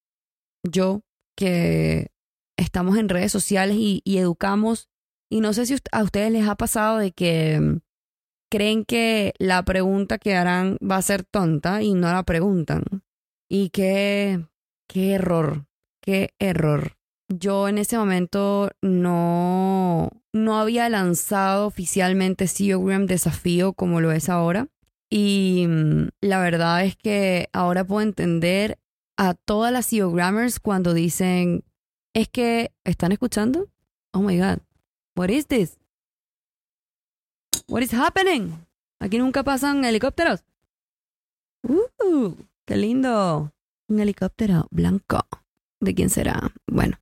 yo 0.64 1.02
que 1.38 2.08
estamos 2.58 2.98
en 2.98 3.10
redes 3.10 3.32
sociales 3.32 3.78
y, 3.80 4.02
educamos 4.06 4.90
y 5.30 5.42
no 5.42 5.54
sé 5.54 5.66
si 5.66 5.76
a 5.92 6.04
ustedes 6.04 6.32
les 6.32 6.48
ha 6.48 6.56
pasado 6.56 6.98
de 6.98 7.12
que 7.12 7.80
creen 8.50 8.86
que 8.86 9.34
la 9.38 9.64
pregunta 9.64 10.18
que 10.18 10.36
harán 10.36 10.78
va 10.78 10.98
a 10.98 11.02
ser 11.02 11.24
tonta 11.24 11.82
y 11.82 11.94
no 11.94 12.12
la 12.12 12.24
preguntan. 12.24 12.84
Y 13.50 13.70
qué, 13.70 14.46
qué 14.88 15.14
error, 15.14 15.66
qué 16.02 16.34
error 16.40 16.98
yo 17.30 17.68
en 17.68 17.78
ese 17.78 17.98
momento 17.98 18.72
no, 18.82 20.10
no 20.34 20.60
había 20.60 20.90
lanzado 20.90 21.68
oficialmente 21.68 22.48
SEOgram 22.48 23.06
Desafío 23.06 23.74
como 23.74 24.02
lo 24.02 24.12
es 24.12 24.30
ahora. 24.30 24.68
Y 25.10 25.66
mm, 25.68 26.10
la 26.22 26.40
verdad 26.40 26.84
es 26.86 26.96
que 26.96 27.50
ahora 27.54 27.86
puedo 27.86 28.02
entender 28.02 28.80
a 29.18 29.34
todas 29.34 29.72
las 29.72 29.88
SEOgrammers 29.88 30.60
cuando 30.60 30.94
dicen, 30.94 31.64
es 32.14 32.30
que, 32.30 32.72
¿están 32.84 33.12
escuchando? 33.12 33.70
Oh 34.14 34.22
my 34.22 34.38
God, 34.38 34.60
what 35.16 35.30
is 35.30 35.48
this? 35.48 35.78
What 37.70 37.82
is 37.82 37.94
happening? 37.94 38.66
Aquí 39.00 39.18
nunca 39.18 39.44
pasan 39.44 39.84
helicópteros. 39.84 40.44
Uh, 41.64 42.34
qué 42.66 42.78
lindo. 42.78 43.52
Un 43.90 44.00
helicóptero 44.00 44.68
blanco. 44.72 45.20
¿De 45.80 45.94
quién 45.94 46.10
será? 46.10 46.54
Bueno, 46.66 46.98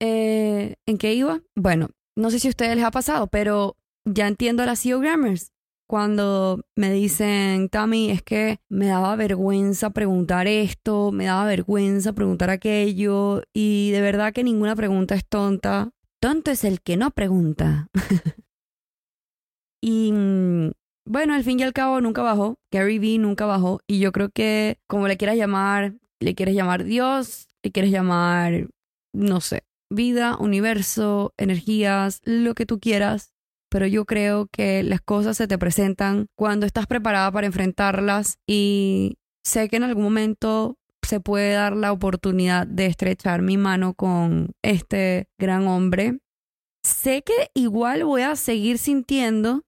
eh, 0.00 0.74
¿En 0.86 0.98
qué 0.98 1.14
iba? 1.14 1.40
Bueno, 1.54 1.88
no 2.14 2.30
sé 2.30 2.38
si 2.38 2.48
a 2.48 2.50
ustedes 2.50 2.76
les 2.76 2.84
ha 2.84 2.90
pasado, 2.90 3.26
pero 3.28 3.76
ya 4.04 4.28
entiendo 4.28 4.62
a 4.62 4.66
las 4.66 4.82
CEO 4.82 5.00
Grammars. 5.00 5.50
Cuando 5.86 6.60
me 6.76 6.90
dicen, 6.90 7.70
Tami, 7.70 8.10
es 8.10 8.22
que 8.22 8.58
me 8.68 8.86
daba 8.86 9.16
vergüenza 9.16 9.90
preguntar 9.90 10.46
esto, 10.46 11.10
me 11.10 11.24
daba 11.26 11.46
vergüenza 11.46 12.12
preguntar 12.12 12.50
aquello, 12.50 13.42
y 13.54 13.90
de 13.92 14.00
verdad 14.00 14.32
que 14.32 14.44
ninguna 14.44 14.76
pregunta 14.76 15.14
es 15.14 15.26
tonta. 15.26 15.90
Tonto 16.20 16.50
es 16.50 16.64
el 16.64 16.80
que 16.82 16.96
no 16.96 17.10
pregunta. 17.10 17.88
y 19.86 20.12
mm, 20.12 20.70
bueno, 21.04 21.34
al 21.34 21.44
fin 21.44 21.60
y 21.60 21.62
al 21.62 21.74
cabo 21.74 22.00
nunca 22.00 22.22
bajó. 22.22 22.58
Gary 22.70 22.98
Vee 22.98 23.18
nunca 23.18 23.44
bajó. 23.44 23.80
Y 23.86 23.98
yo 23.98 24.12
creo 24.12 24.30
que, 24.30 24.78
como 24.86 25.08
le 25.08 25.18
quieras 25.18 25.36
llamar, 25.36 25.92
le 26.20 26.34
quieres 26.34 26.54
llamar 26.54 26.84
Dios, 26.84 27.48
le 27.62 27.70
quieres 27.70 27.92
llamar, 27.92 28.68
no 29.12 29.42
sé, 29.42 29.64
vida, 29.90 30.38
universo, 30.38 31.34
energías, 31.36 32.22
lo 32.24 32.54
que 32.54 32.64
tú 32.64 32.80
quieras, 32.80 33.34
pero 33.68 33.86
yo 33.86 34.06
creo 34.06 34.46
que 34.50 34.82
las 34.82 35.02
cosas 35.02 35.36
se 35.36 35.46
te 35.46 35.58
presentan 35.58 36.28
cuando 36.34 36.64
estás 36.64 36.86
preparada 36.86 37.30
para 37.30 37.46
enfrentarlas 37.46 38.38
y 38.46 39.18
sé 39.44 39.68
que 39.68 39.76
en 39.76 39.82
algún 39.82 40.04
momento 40.04 40.78
se 41.02 41.20
puede 41.20 41.52
dar 41.52 41.76
la 41.76 41.92
oportunidad 41.92 42.66
de 42.66 42.86
estrechar 42.86 43.42
mi 43.42 43.58
mano 43.58 43.92
con 43.92 44.52
este 44.62 45.28
gran 45.38 45.66
hombre. 45.66 46.20
Sé 46.82 47.22
que 47.22 47.50
igual 47.52 48.04
voy 48.04 48.22
a 48.22 48.36
seguir 48.36 48.78
sintiendo 48.78 49.62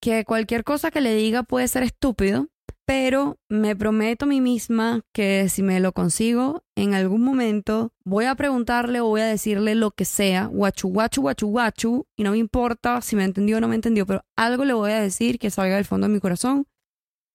que 0.00 0.24
cualquier 0.24 0.64
cosa 0.64 0.90
que 0.90 1.00
le 1.00 1.14
diga 1.14 1.42
puede 1.42 1.68
ser 1.68 1.82
estúpido, 1.82 2.48
pero 2.86 3.38
me 3.48 3.76
prometo 3.76 4.24
a 4.24 4.28
mí 4.28 4.40
misma 4.40 5.02
que 5.12 5.48
si 5.48 5.62
me 5.62 5.78
lo 5.78 5.92
consigo 5.92 6.64
en 6.74 6.94
algún 6.94 7.22
momento, 7.22 7.92
voy 8.04 8.24
a 8.24 8.34
preguntarle 8.34 9.00
o 9.00 9.06
voy 9.06 9.20
a 9.20 9.26
decirle 9.26 9.76
lo 9.76 9.92
que 9.92 10.04
sea, 10.04 10.46
guachu, 10.46 10.88
guachu, 10.88 11.20
guachu, 11.20 11.46
guachu, 11.46 12.06
y 12.16 12.24
no 12.24 12.32
me 12.32 12.38
importa 12.38 13.00
si 13.00 13.14
me 13.14 13.24
entendió 13.24 13.58
o 13.58 13.60
no 13.60 13.68
me 13.68 13.76
entendió, 13.76 14.06
pero 14.06 14.24
algo 14.36 14.64
le 14.64 14.72
voy 14.72 14.90
a 14.90 15.00
decir 15.00 15.38
que 15.38 15.50
salga 15.50 15.76
del 15.76 15.84
fondo 15.84 16.08
de 16.08 16.14
mi 16.14 16.20
corazón 16.20 16.66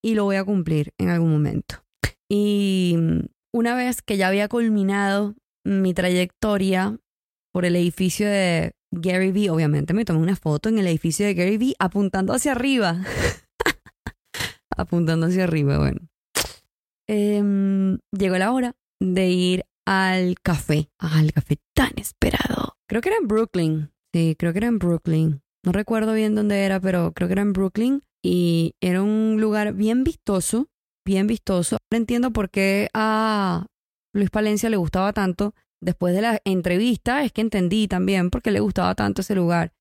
y 0.04 0.16
lo 0.16 0.26
voy 0.26 0.36
a 0.36 0.44
cumplir 0.44 0.94
en 0.98 1.10
algún 1.10 1.32
momento. 1.32 1.84
Y 2.30 2.98
una 3.54 3.76
vez 3.76 4.02
que 4.02 4.18
ya 4.18 4.28
había 4.28 4.50
culminado 4.50 5.36
mi 5.64 5.94
trayectoria 5.94 7.00
por 7.54 7.64
el 7.64 7.78
edificio 7.78 8.28
de 8.28 8.74
Gary 9.02 9.32
Vee, 9.32 9.50
obviamente 9.50 9.94
me 9.94 10.06
tomé 10.06 10.20
una 10.20 10.36
foto 10.36 10.70
en 10.70 10.80
el 10.80 10.88
edificio 10.88 11.26
de 11.26 11.34
Gary 11.34 11.58
Vee 11.58 11.76
apuntando 11.80 12.34
hacia 12.34 12.54
arriba. 12.54 13.04
apuntando 14.76 15.28
hacia 15.28 15.44
arriba, 15.44 15.78
bueno. 15.78 16.02
Em, 17.08 18.00
llegó 18.12 18.38
la 18.38 18.52
hora 18.52 18.76
de 19.00 19.30
ir 19.30 19.66
al 19.86 20.36
café, 20.42 20.90
al 20.98 21.32
café 21.34 21.58
tan 21.74 21.92
esperado. 21.98 22.78
Creo 22.88 23.02
que 23.02 23.10
era 23.10 23.18
en 23.20 23.28
Brooklyn. 23.28 23.92
Sí, 24.14 24.36
creo 24.38 24.54
que 24.54 24.60
era 24.60 24.68
en 24.68 24.80
Brooklyn. 24.80 25.42
No 25.64 25.72
recuerdo 25.72 26.14
bien 26.14 26.36
dónde 26.36 26.64
era, 26.64 26.80
pero 26.80 27.12
creo 27.14 27.28
que 27.28 27.34
era 27.34 27.42
en 27.42 27.54
Brooklyn. 27.54 28.04
Y 28.24 28.74
era 28.82 29.04
un 29.04 29.38
lugar 29.40 29.74
bien 29.74 30.04
vistoso, 30.04 30.68
bien 31.06 31.28
vistoso. 31.28 31.76
Ahora 31.76 31.98
entiendo 31.98 32.32
por 32.32 32.50
qué 32.50 32.90
a 32.94 33.68
Luis 34.14 34.30
Palencia 34.32 34.70
le 34.70 34.78
gustaba 34.78 35.14
tanto. 35.14 35.54
Después 35.82 36.16
de 36.16 36.22
la 36.22 36.42
entrevista 36.46 37.24
es 37.24 37.32
que 37.32 37.42
entendí 37.42 37.88
también 37.88 38.30
por 38.30 38.42
qué 38.42 38.52
le 38.52 38.60
gustaba 38.60 38.96
tanto 38.96 39.22
ese 39.22 39.36
lugar. 39.36 39.74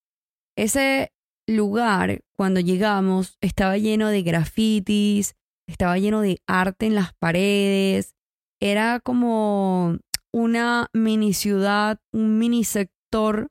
Ese 0.57 1.13
lugar, 1.47 2.21
cuando 2.37 2.61
llegamos, 2.61 3.37
estaba 3.41 3.79
lleno 3.79 4.09
de 4.09 4.23
grafitis, 4.23 5.35
estaba 5.69 5.99
lleno 5.99 6.21
de 6.21 6.39
arte 6.47 6.87
en 6.87 6.95
las 6.95 7.15
paredes. 7.15 8.15
Era 8.61 9.01
como 9.01 9.99
una 10.33 10.89
mini 10.93 11.33
ciudad, 11.33 11.99
un 12.13 12.39
mini 12.39 12.65
sector 12.65 13.49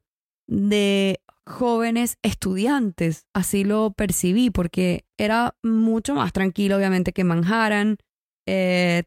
de 0.47 1.21
jóvenes 1.45 2.17
estudiantes. 2.23 3.25
Así 3.33 3.63
lo 3.63 3.91
percibí 3.91 4.49
porque 4.49 5.05
era 5.17 5.55
mucho 5.63 6.15
más 6.15 6.33
tranquilo, 6.33 6.77
obviamente, 6.77 7.13
que 7.13 7.23
Manhattan. 7.23 7.97
Eh, 8.47 9.03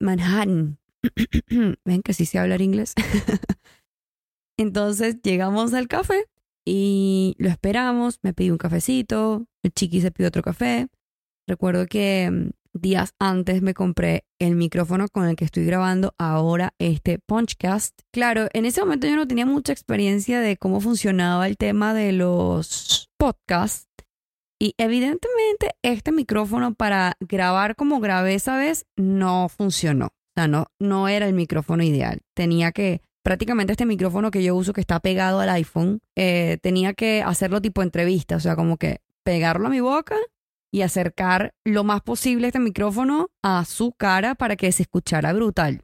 Manhattan. 0.00 0.78
Ven 1.84 2.02
que 2.02 2.12
sí 2.12 2.26
sé 2.26 2.38
hablar 2.38 2.60
inglés. 2.60 2.94
Entonces 4.58 5.20
llegamos 5.22 5.74
al 5.74 5.88
café 5.88 6.26
y 6.64 7.34
lo 7.38 7.48
esperamos. 7.48 8.18
Me 8.22 8.32
pedí 8.32 8.50
un 8.50 8.58
cafecito. 8.58 9.46
El 9.62 9.72
chiqui 9.72 10.00
se 10.00 10.10
pidió 10.10 10.28
otro 10.28 10.42
café. 10.42 10.88
Recuerdo 11.48 11.86
que 11.86 12.30
mm, 12.30 12.50
días 12.78 13.14
antes 13.18 13.62
me 13.62 13.74
compré 13.74 14.24
el 14.38 14.54
micrófono 14.54 15.08
con 15.08 15.26
el 15.26 15.36
que 15.36 15.44
estoy 15.44 15.64
grabando 15.64 16.14
ahora 16.18 16.74
este 16.78 17.18
Punchcast. 17.18 18.00
Claro, 18.12 18.48
en 18.52 18.66
ese 18.66 18.80
momento 18.80 19.06
yo 19.06 19.16
no 19.16 19.26
tenía 19.26 19.46
mucha 19.46 19.72
experiencia 19.72 20.40
de 20.40 20.56
cómo 20.56 20.80
funcionaba 20.80 21.46
el 21.46 21.56
tema 21.56 21.94
de 21.94 22.12
los 22.12 23.10
podcasts. 23.18 23.88
Y 24.60 24.74
evidentemente 24.78 25.74
este 25.82 26.12
micrófono 26.12 26.74
para 26.74 27.16
grabar 27.18 27.74
como 27.74 27.98
grabé 27.98 28.34
esa 28.34 28.56
vez 28.56 28.86
no 28.96 29.48
funcionó. 29.48 30.10
O 30.34 30.40
sea, 30.40 30.48
no, 30.48 30.66
no 30.78 31.08
era 31.08 31.26
el 31.26 31.34
micrófono 31.34 31.82
ideal. 31.82 32.20
Tenía 32.34 32.72
que, 32.72 33.02
prácticamente 33.22 33.72
este 33.72 33.86
micrófono 33.86 34.30
que 34.30 34.42
yo 34.42 34.56
uso 34.56 34.72
que 34.72 34.80
está 34.80 35.00
pegado 35.00 35.40
al 35.40 35.50
iPhone, 35.50 36.00
eh, 36.16 36.58
tenía 36.62 36.94
que 36.94 37.22
hacerlo 37.22 37.60
tipo 37.60 37.82
entrevista. 37.82 38.36
O 38.36 38.40
sea, 38.40 38.56
como 38.56 38.78
que 38.78 39.00
pegarlo 39.24 39.66
a 39.66 39.70
mi 39.70 39.80
boca 39.80 40.16
y 40.72 40.80
acercar 40.80 41.54
lo 41.64 41.84
más 41.84 42.00
posible 42.00 42.46
este 42.46 42.58
micrófono 42.58 43.28
a 43.42 43.64
su 43.66 43.92
cara 43.92 44.34
para 44.34 44.56
que 44.56 44.72
se 44.72 44.84
escuchara 44.84 45.32
brutal. 45.34 45.82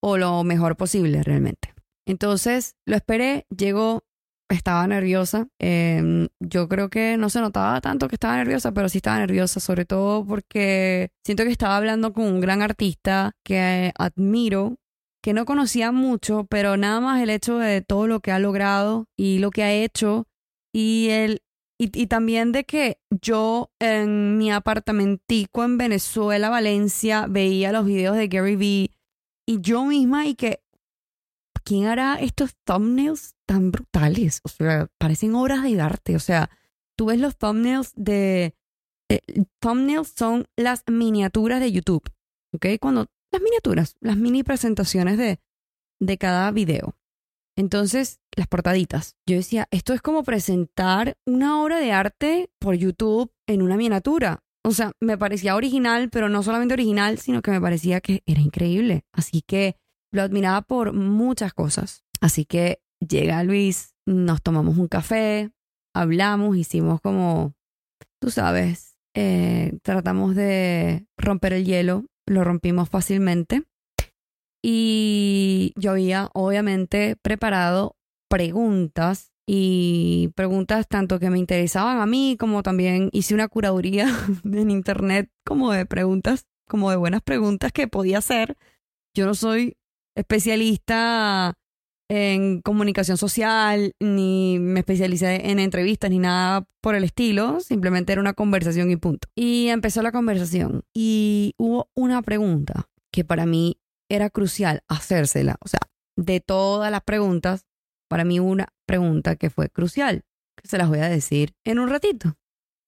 O 0.00 0.16
lo 0.16 0.44
mejor 0.44 0.76
posible 0.76 1.22
realmente. 1.22 1.74
Entonces 2.06 2.76
lo 2.84 2.94
esperé, 2.94 3.46
llegó, 3.56 4.04
estaba 4.48 4.86
nerviosa. 4.86 5.48
Em, 5.58 6.28
yo 6.40 6.68
creo 6.68 6.90
que 6.90 7.16
no 7.16 7.30
se 7.30 7.40
notaba 7.40 7.80
tanto 7.80 8.08
que 8.08 8.16
estaba 8.16 8.36
nerviosa, 8.36 8.72
pero 8.72 8.88
sí 8.88 8.98
estaba 8.98 9.18
nerviosa, 9.18 9.60
sobre 9.60 9.84
todo 9.84 10.26
porque 10.26 11.10
siento 11.24 11.44
que 11.44 11.50
estaba 11.50 11.76
hablando 11.76 12.12
con 12.12 12.24
un 12.24 12.40
gran 12.40 12.62
artista 12.62 13.32
que 13.44 13.92
admiro, 13.98 14.76
que 15.22 15.32
no 15.32 15.44
conocía 15.44 15.92
mucho, 15.92 16.46
pero 16.50 16.76
nada 16.76 17.00
más 17.00 17.22
el 17.22 17.30
hecho 17.30 17.58
de 17.58 17.80
todo 17.82 18.06
lo 18.06 18.20
que 18.20 18.32
ha 18.32 18.38
logrado 18.38 19.06
y 19.16 19.38
lo 19.38 19.50
que 19.50 19.62
ha 19.62 19.72
hecho 19.72 20.26
y 20.72 21.08
el 21.10 21.40
y, 21.76 22.06
también 22.06 22.52
de 22.52 22.64
que 22.64 22.98
yo 23.10 23.70
en 23.80 24.38
mi 24.38 24.52
apartamentico 24.52 25.64
en 25.64 25.76
Venezuela, 25.76 26.48
Valencia, 26.48 27.26
veía 27.28 27.72
los 27.72 27.84
videos 27.84 28.16
de 28.16 28.28
Gary 28.28 28.56
Vee 28.56 28.90
y 29.46 29.60
yo 29.60 29.84
misma 29.84 30.26
y 30.26 30.34
que, 30.34 30.60
¿quién 31.64 31.86
hará 31.86 32.16
estos 32.20 32.54
thumbnails 32.64 33.34
tan 33.46 33.70
brutales? 33.70 34.40
O 34.44 34.48
sea, 34.48 34.88
parecen 34.98 35.34
obras 35.34 35.62
de 35.62 35.80
arte. 35.80 36.16
O 36.16 36.20
sea, 36.20 36.50
tú 36.96 37.06
ves 37.06 37.18
los 37.18 37.36
thumbnails 37.36 37.92
de... 37.96 38.54
Eh, 39.10 39.20
thumbnails 39.60 40.12
son 40.16 40.46
las 40.56 40.84
miniaturas 40.86 41.60
de 41.60 41.72
YouTube, 41.72 42.08
¿ok? 42.54 42.66
Cuando 42.80 43.06
las 43.32 43.42
miniaturas, 43.42 43.96
las 44.00 44.16
mini 44.16 44.42
presentaciones 44.42 45.18
de, 45.18 45.40
de 46.00 46.18
cada 46.18 46.50
video. 46.52 46.96
Entonces, 47.56 48.20
las 48.36 48.48
portaditas. 48.48 49.16
Yo 49.26 49.36
decía, 49.36 49.68
esto 49.70 49.92
es 49.92 50.02
como 50.02 50.24
presentar 50.24 51.16
una 51.26 51.62
obra 51.62 51.78
de 51.78 51.92
arte 51.92 52.50
por 52.58 52.74
YouTube 52.74 53.32
en 53.46 53.62
una 53.62 53.76
miniatura. 53.76 54.42
O 54.64 54.72
sea, 54.72 54.92
me 55.00 55.18
parecía 55.18 55.54
original, 55.54 56.08
pero 56.10 56.28
no 56.28 56.42
solamente 56.42 56.74
original, 56.74 57.18
sino 57.18 57.42
que 57.42 57.50
me 57.50 57.60
parecía 57.60 58.00
que 58.00 58.22
era 58.26 58.40
increíble. 58.40 59.04
Así 59.12 59.42
que 59.42 59.76
lo 60.14 60.22
admiraba 60.22 60.62
por 60.62 60.92
muchas 60.92 61.52
cosas. 61.52 62.04
Así 62.20 62.44
que 62.44 62.80
llega 63.00 63.42
Luis, 63.42 63.94
nos 64.06 64.42
tomamos 64.42 64.78
un 64.78 64.86
café, 64.86 65.50
hablamos, 65.92 66.56
hicimos 66.56 67.00
como, 67.00 67.54
tú 68.20 68.30
sabes, 68.30 68.96
eh, 69.16 69.76
tratamos 69.82 70.36
de 70.36 71.06
romper 71.18 71.54
el 71.54 71.64
hielo, 71.64 72.06
lo 72.26 72.44
rompimos 72.44 72.88
fácilmente. 72.88 73.64
Y 74.62 75.72
yo 75.76 75.90
había 75.90 76.30
obviamente 76.32 77.16
preparado 77.20 77.96
preguntas 78.30 79.32
y 79.46 80.30
preguntas 80.36 80.86
tanto 80.88 81.18
que 81.18 81.28
me 81.28 81.38
interesaban 81.40 81.98
a 81.98 82.06
mí 82.06 82.36
como 82.38 82.62
también 82.62 83.10
hice 83.12 83.34
una 83.34 83.48
curaduría 83.48 84.06
en 84.44 84.70
internet 84.70 85.28
como 85.44 85.72
de 85.72 85.86
preguntas, 85.86 86.46
como 86.68 86.90
de 86.90 86.96
buenas 86.96 87.20
preguntas 87.20 87.72
que 87.72 87.88
podía 87.88 88.18
hacer. 88.18 88.56
Yo 89.12 89.26
no 89.26 89.34
soy 89.34 89.76
especialista 90.16 91.54
en 92.10 92.60
comunicación 92.60 93.16
social, 93.16 93.92
ni 94.00 94.58
me 94.58 94.80
especialicé 94.80 95.50
en 95.50 95.58
entrevistas, 95.58 96.10
ni 96.10 96.18
nada 96.18 96.66
por 96.82 96.94
el 96.94 97.04
estilo, 97.04 97.60
simplemente 97.60 98.12
era 98.12 98.20
una 98.20 98.34
conversación 98.34 98.90
y 98.90 98.96
punto. 98.96 99.28
Y 99.34 99.68
empezó 99.68 100.02
la 100.02 100.12
conversación 100.12 100.82
y 100.94 101.54
hubo 101.56 101.88
una 101.94 102.22
pregunta 102.22 102.88
que 103.10 103.24
para 103.24 103.46
mí 103.46 103.78
era 104.10 104.30
crucial 104.30 104.82
hacérsela. 104.88 105.56
O 105.60 105.68
sea, 105.68 105.80
de 106.16 106.40
todas 106.40 106.90
las 106.90 107.02
preguntas, 107.02 107.66
para 108.08 108.24
mí 108.24 108.38
una 108.38 108.68
pregunta 108.86 109.36
que 109.36 109.50
fue 109.50 109.70
crucial, 109.70 110.24
que 110.60 110.68
se 110.68 110.78
las 110.78 110.88
voy 110.88 110.98
a 110.98 111.08
decir 111.08 111.54
en 111.64 111.78
un 111.78 111.88
ratito. 111.88 112.36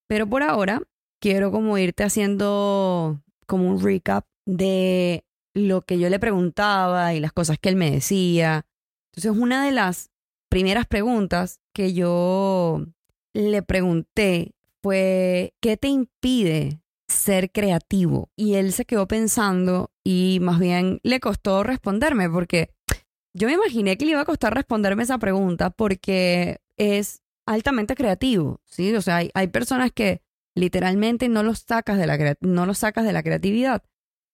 Pero 0.09 0.27
por 0.29 0.43
ahora, 0.43 0.83
quiero 1.21 1.51
como 1.51 1.79
irte 1.79 2.05
haciendo 2.05 3.23
como 3.47 3.69
un 3.69 3.83
recap 3.83 4.27
de 4.47 5.25
lo 5.57 5.83
que 5.83 5.99
yo 5.99 6.09
le 6.09 6.19
preguntaba 6.19 7.15
y 7.15 7.21
las 7.21 7.33
cosas 7.33 7.59
que 7.59 7.69
él 7.69 7.77
me 7.77 7.91
decía. 7.91 8.67
Entonces, 9.15 9.41
una 9.41 9.65
de 9.65 9.73
las 9.73 10.11
primeras 10.49 10.87
preguntas 10.87 11.61
que 11.73 11.95
yo 11.95 12.85
le 13.33 13.63
pregunté 13.63 14.55
fue, 14.83 15.55
¿qué 15.61 15.77
te 15.77 15.89
impide 15.89 16.81
ser 17.09 17.51
creativo. 17.51 18.31
Y 18.37 18.55
él 18.55 18.73
se 18.73 18.85
quedó 18.85 19.07
pensando 19.07 19.91
y 20.05 20.39
más 20.41 20.59
bien 20.59 21.01
le 21.03 21.21
costó 21.21 21.63
responderme 21.63 22.29
porque 22.29 22.71
yo 23.35 23.49
me 23.49 23.55
imaginé 23.55 23.97
que 23.97 24.05
le 24.05 24.13
iba 24.13 24.21
a 24.21 24.27
costar 24.27 24.55
responderme 24.55 25.03
esa 25.03 25.19
pregunta 25.19 25.71
porque 25.71 26.61
es 26.77 27.23
altamente 27.47 27.95
creativo, 27.95 28.61
¿sí? 28.65 28.95
O 28.95 29.03
sea, 29.03 29.23
hay, 29.33 29.47
personas 29.49 29.93
que 29.93 30.23
literalmente 30.55 31.29
no 31.29 31.43
los, 31.43 31.61
sacas 31.61 31.99
de 31.99 32.07
la, 32.07 32.37
no 32.41 32.67
los 32.67 32.79
sacas 32.79 33.05
de 33.05 33.13
la 33.13 33.23
creatividad, 33.23 33.83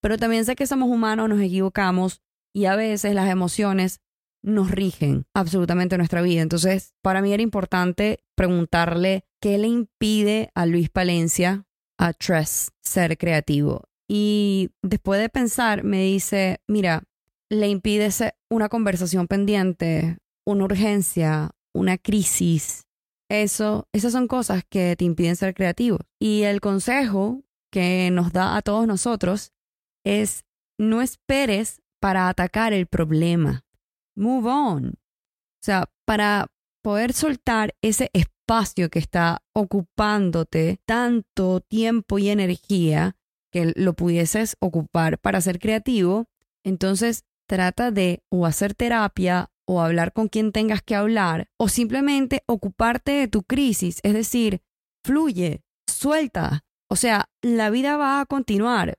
pero 0.03 0.19
también 0.19 0.45
sé 0.45 0.57
que 0.57 0.67
somos 0.67 0.91
humanos, 0.91 1.29
nos 1.29 1.41
equivocamos 1.41 2.21
y 2.55 2.67
a 2.67 2.77
veces 2.77 3.15
las 3.15 3.31
emociones 3.31 4.01
nos 4.43 4.71
rigen 4.71 5.25
absolutamente 5.35 5.97
nuestra 5.97 6.21
vida. 6.21 6.43
Entonces, 6.43 6.93
para 7.01 7.23
mí 7.23 7.33
era 7.33 7.43
importante 7.43 8.25
preguntarle 8.35 9.25
qué 9.41 9.57
le 9.57 9.69
impide 9.69 10.51
a 10.55 10.67
Luis 10.67 10.91
Palencia 10.91 11.65
a 11.99 12.13
Tress 12.13 12.73
ser 12.83 13.17
creativo. 13.17 13.85
Y 14.09 14.71
después 14.83 15.21
de 15.21 15.29
pensar, 15.29 15.85
me 15.85 16.03
dice, 16.03 16.61
mira, 16.67 17.05
le 17.49 17.69
impide 17.69 18.11
una 18.51 18.69
conversación 18.69 19.29
pendiente, 19.29 20.19
una 20.45 20.65
urgencia, 20.65 21.53
una 21.73 21.97
crisis. 21.97 22.87
Eso, 23.31 23.87
esas 23.93 24.13
son 24.13 24.27
cosas 24.27 24.65
que 24.69 24.97
te 24.97 25.05
impiden 25.05 25.37
ser 25.37 25.55
creativo. 25.55 25.99
Y 26.21 26.43
el 26.43 26.61
consejo 26.61 27.43
que 27.71 28.11
nos 28.11 28.33
da 28.33 28.57
a 28.57 28.63
todos 28.63 28.87
nosotros 28.87 29.52
es 30.05 30.45
no 30.79 31.03
esperes 31.03 31.81
para 32.01 32.29
atacar 32.29 32.73
el 32.73 32.87
problema. 32.87 33.65
Move 34.17 34.51
on. 34.51 34.89
O 34.89 35.65
sea, 35.65 35.89
para 36.05 36.49
poder 36.83 37.13
soltar 37.13 37.75
ese 37.81 38.11
espacio 38.13 38.91
que 38.91 38.99
está 38.99 39.43
ocupándote 39.55 40.81
tanto 40.85 41.61
tiempo 41.61 42.19
y 42.19 42.29
energía 42.29 43.17
que 43.53 43.73
lo 43.77 43.95
pudieses 43.95 44.57
ocupar 44.61 45.19
para 45.19 45.41
ser 45.41 45.59
creativo, 45.59 46.27
entonces 46.65 47.25
trata 47.47 47.91
de 47.91 48.23
o 48.31 48.47
hacer 48.47 48.75
terapia 48.75 49.51
o 49.67 49.81
hablar 49.81 50.13
con 50.13 50.29
quien 50.29 50.53
tengas 50.53 50.83
que 50.83 50.95
hablar 50.97 51.49
o 51.59 51.69
simplemente 51.69 52.43
ocuparte 52.47 53.13
de 53.13 53.29
tu 53.29 53.43
crisis, 53.43 54.01
es 54.03 54.15
decir, 54.15 54.63
fluye, 55.05 55.63
suelta. 55.89 56.65
O 56.89 56.97
sea, 56.97 57.31
la 57.43 57.71
vida 57.71 57.97
va 57.97 58.21
a 58.21 58.27
continuar. 58.27 58.99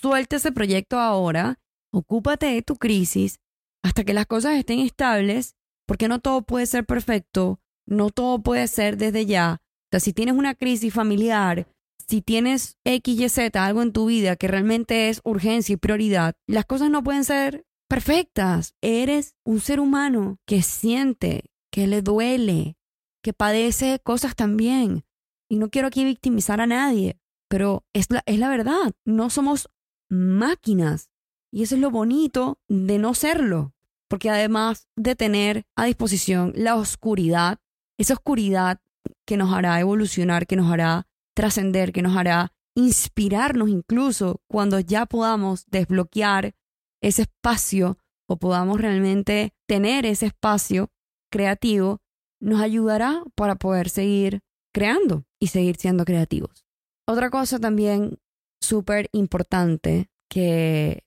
Suelta 0.00 0.36
ese 0.36 0.50
proyecto 0.50 0.98
ahora 0.98 1.58
ocúpate 1.92 2.46
de 2.46 2.62
tu 2.62 2.76
crisis 2.76 3.38
hasta 3.82 4.02
que 4.02 4.14
las 4.14 4.24
cosas 4.24 4.56
estén 4.56 4.78
estables, 4.78 5.56
porque 5.86 6.08
no 6.08 6.20
todo 6.20 6.40
puede 6.40 6.64
ser 6.64 6.86
perfecto, 6.86 7.60
no 7.86 8.08
todo 8.08 8.42
puede 8.42 8.66
ser 8.68 8.96
desde 8.96 9.26
ya. 9.26 9.60
Si 9.98 10.14
tienes 10.14 10.36
una 10.36 10.54
crisis 10.54 10.94
familiar, 10.94 11.66
si 12.08 12.22
tienes 12.22 12.78
X, 12.84 13.20
Y, 13.20 13.28
Z, 13.28 13.62
algo 13.62 13.82
en 13.82 13.92
tu 13.92 14.06
vida 14.06 14.36
que 14.36 14.48
realmente 14.48 15.10
es 15.10 15.20
urgencia 15.22 15.74
y 15.74 15.76
prioridad, 15.76 16.34
las 16.46 16.64
cosas 16.64 16.88
no 16.88 17.02
pueden 17.02 17.24
ser 17.24 17.66
perfectas. 17.86 18.74
Eres 18.80 19.36
un 19.44 19.60
ser 19.60 19.80
humano 19.80 20.38
que 20.46 20.62
siente, 20.62 21.50
que 21.70 21.86
le 21.86 22.00
duele, 22.00 22.78
que 23.22 23.34
padece 23.34 24.00
cosas 24.02 24.34
también. 24.34 25.04
Y 25.50 25.56
no 25.56 25.68
quiero 25.68 25.88
aquí 25.88 26.04
victimizar 26.04 26.60
a 26.62 26.66
nadie, 26.66 27.18
pero 27.48 27.84
es 27.92 28.06
la, 28.10 28.22
es 28.24 28.38
la 28.38 28.48
verdad. 28.48 28.94
No 29.04 29.28
somos 29.28 29.68
máquinas. 30.10 31.08
Y 31.50 31.62
eso 31.62 31.76
es 31.76 31.80
lo 31.80 31.90
bonito 31.90 32.58
de 32.68 32.98
no 32.98 33.14
serlo. 33.14 33.74
Porque 34.08 34.28
además 34.28 34.88
de 34.96 35.14
tener 35.14 35.64
a 35.76 35.84
disposición 35.84 36.52
la 36.56 36.76
oscuridad, 36.76 37.58
esa 37.96 38.14
oscuridad 38.14 38.80
que 39.24 39.36
nos 39.36 39.54
hará 39.54 39.78
evolucionar, 39.80 40.46
que 40.46 40.56
nos 40.56 40.70
hará 40.70 41.06
trascender, 41.34 41.92
que 41.92 42.02
nos 42.02 42.16
hará 42.16 42.52
inspirarnos 42.74 43.68
incluso 43.68 44.40
cuando 44.48 44.80
ya 44.80 45.06
podamos 45.06 45.64
desbloquear 45.66 46.54
ese 47.00 47.22
espacio 47.22 47.98
o 48.28 48.36
podamos 48.36 48.80
realmente 48.80 49.54
tener 49.66 50.06
ese 50.06 50.26
espacio 50.26 50.90
creativo, 51.30 52.00
nos 52.40 52.60
ayudará 52.60 53.22
para 53.34 53.56
poder 53.56 53.88
seguir 53.88 54.40
creando 54.72 55.24
y 55.40 55.48
seguir 55.48 55.76
siendo 55.76 56.04
creativos. 56.04 56.64
Otra 57.06 57.30
cosa 57.30 57.58
también 57.58 58.19
súper 58.60 59.08
importante 59.12 60.10
que 60.28 61.04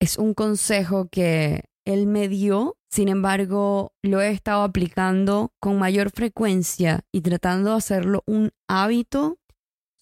es 0.00 0.18
un 0.18 0.34
consejo 0.34 1.08
que 1.08 1.64
él 1.86 2.06
me 2.06 2.28
dio, 2.28 2.76
sin 2.90 3.08
embargo 3.08 3.92
lo 4.02 4.20
he 4.20 4.30
estado 4.30 4.62
aplicando 4.62 5.52
con 5.60 5.78
mayor 5.78 6.10
frecuencia 6.10 7.00
y 7.12 7.22
tratando 7.22 7.70
de 7.70 7.76
hacerlo 7.76 8.22
un 8.26 8.50
hábito, 8.68 9.38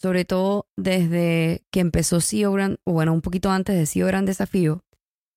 sobre 0.00 0.24
todo 0.24 0.66
desde 0.76 1.62
que 1.70 1.80
empezó 1.80 2.20
CEO 2.20 2.52
Grand, 2.52 2.78
o 2.84 2.92
bueno, 2.92 3.12
un 3.12 3.20
poquito 3.20 3.50
antes 3.50 3.76
de 3.76 3.86
CEO 3.86 4.06
Gran 4.06 4.26
Desafío, 4.26 4.82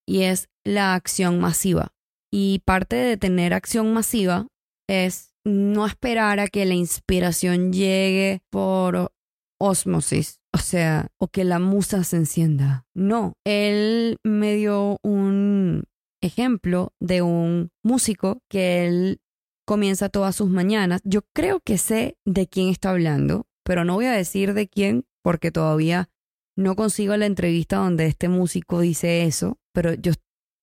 y 0.08 0.24
es 0.24 0.50
la 0.64 0.96
acción 0.96 1.40
masiva. 1.40 1.94
Y 2.32 2.60
parte 2.66 2.96
de 2.96 3.18
tener 3.18 3.54
acción 3.54 3.94
masiva 3.94 4.48
es 4.90 5.34
no 5.46 5.86
esperar 5.86 6.40
a 6.40 6.48
que 6.48 6.66
la 6.66 6.74
inspiración 6.74 7.72
llegue 7.72 8.42
por 8.50 9.14
osmosis, 9.60 10.40
o 10.58 10.60
sea, 10.60 11.12
o 11.20 11.28
que 11.28 11.44
la 11.44 11.60
musa 11.60 12.04
se 12.04 12.18
encienda. 12.18 12.88
No, 12.96 13.34
él 13.46 14.18
me 14.24 14.56
dio 14.56 14.98
un 15.04 15.84
ejemplo 16.20 16.94
de 17.00 17.22
un 17.22 17.70
músico 17.84 18.40
que 18.50 18.88
él 18.88 19.20
comienza 19.68 20.10
todas 20.10 20.36
sus 20.36 20.50
mañanas. 20.50 21.02
Yo 21.04 21.22
creo 21.36 21.60
que 21.60 21.78
sé 21.78 22.18
de 22.26 22.48
quién 22.48 22.70
está 22.70 22.90
hablando, 22.90 23.46
pero 23.64 23.86
no 23.86 23.94
voy 23.94 24.06
a 24.06 24.14
decir 24.14 24.56
de 24.56 24.68
quién 24.68 25.06
porque 25.24 25.52
todavía 25.52 26.10
no 26.56 26.76
consigo 26.76 27.16
la 27.18 27.28
entrevista 27.28 27.78
donde 27.78 28.08
este 28.08 28.28
músico 28.28 28.80
dice 28.80 29.26
eso, 29.26 29.60
pero 29.74 29.94
yo 29.94 30.14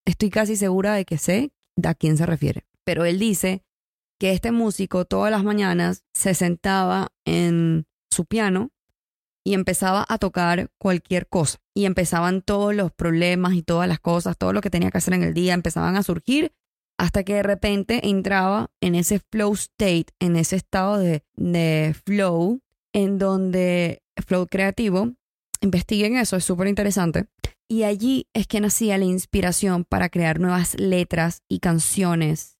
estoy 0.04 0.30
casi 0.30 0.56
segura 0.56 0.94
de 0.94 1.04
que 1.04 1.18
sé 1.18 1.52
a 1.84 1.94
quién 1.94 2.16
se 2.16 2.26
refiere. 2.26 2.66
Pero 2.84 3.04
él 3.04 3.20
dice 3.20 3.62
que 4.18 4.32
este 4.32 4.50
músico 4.50 5.04
todas 5.04 5.30
las 5.30 5.44
mañanas 5.44 6.02
se 6.14 6.34
sentaba 6.34 7.12
en 7.24 7.86
su 8.10 8.24
piano 8.24 8.70
y 9.44 9.54
empezaba 9.54 10.04
a 10.08 10.18
tocar 10.18 10.70
cualquier 10.78 11.28
cosa. 11.28 11.58
Y 11.74 11.84
empezaban 11.84 12.42
todos 12.42 12.74
los 12.74 12.90
problemas 12.92 13.52
y 13.54 13.62
todas 13.62 13.86
las 13.86 14.00
cosas, 14.00 14.38
todo 14.38 14.52
lo 14.52 14.62
que 14.62 14.70
tenía 14.70 14.90
que 14.90 14.98
hacer 14.98 15.14
en 15.14 15.22
el 15.22 15.34
día, 15.34 15.54
empezaban 15.54 15.96
a 15.96 16.02
surgir 16.02 16.52
hasta 16.96 17.24
que 17.24 17.34
de 17.34 17.42
repente 17.42 18.08
entraba 18.08 18.70
en 18.80 18.94
ese 18.94 19.18
flow 19.18 19.52
state, 19.54 20.06
en 20.20 20.36
ese 20.36 20.56
estado 20.56 20.98
de, 20.98 21.22
de 21.34 21.94
flow, 22.04 22.60
en 22.92 23.18
donde 23.18 24.02
flow 24.24 24.46
creativo, 24.46 25.12
investiguen 25.60 26.16
eso, 26.16 26.36
es 26.36 26.44
súper 26.44 26.68
interesante. 26.68 27.26
Y 27.68 27.82
allí 27.82 28.28
es 28.32 28.46
que 28.46 28.60
nacía 28.60 28.98
la 28.98 29.06
inspiración 29.06 29.84
para 29.84 30.08
crear 30.08 30.38
nuevas 30.38 30.78
letras 30.78 31.42
y 31.48 31.58
canciones 31.58 32.58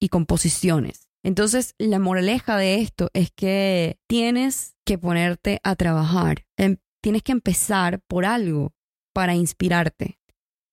y 0.00 0.08
composiciones. 0.08 1.05
Entonces, 1.26 1.74
la 1.76 1.98
moraleja 1.98 2.56
de 2.56 2.76
esto 2.76 3.10
es 3.12 3.32
que 3.32 3.98
tienes 4.08 4.76
que 4.86 4.96
ponerte 4.96 5.58
a 5.64 5.74
trabajar. 5.74 6.46
Em, 6.56 6.76
tienes 7.02 7.24
que 7.24 7.32
empezar 7.32 8.00
por 8.06 8.24
algo 8.24 8.74
para 9.12 9.34
inspirarte. 9.34 10.20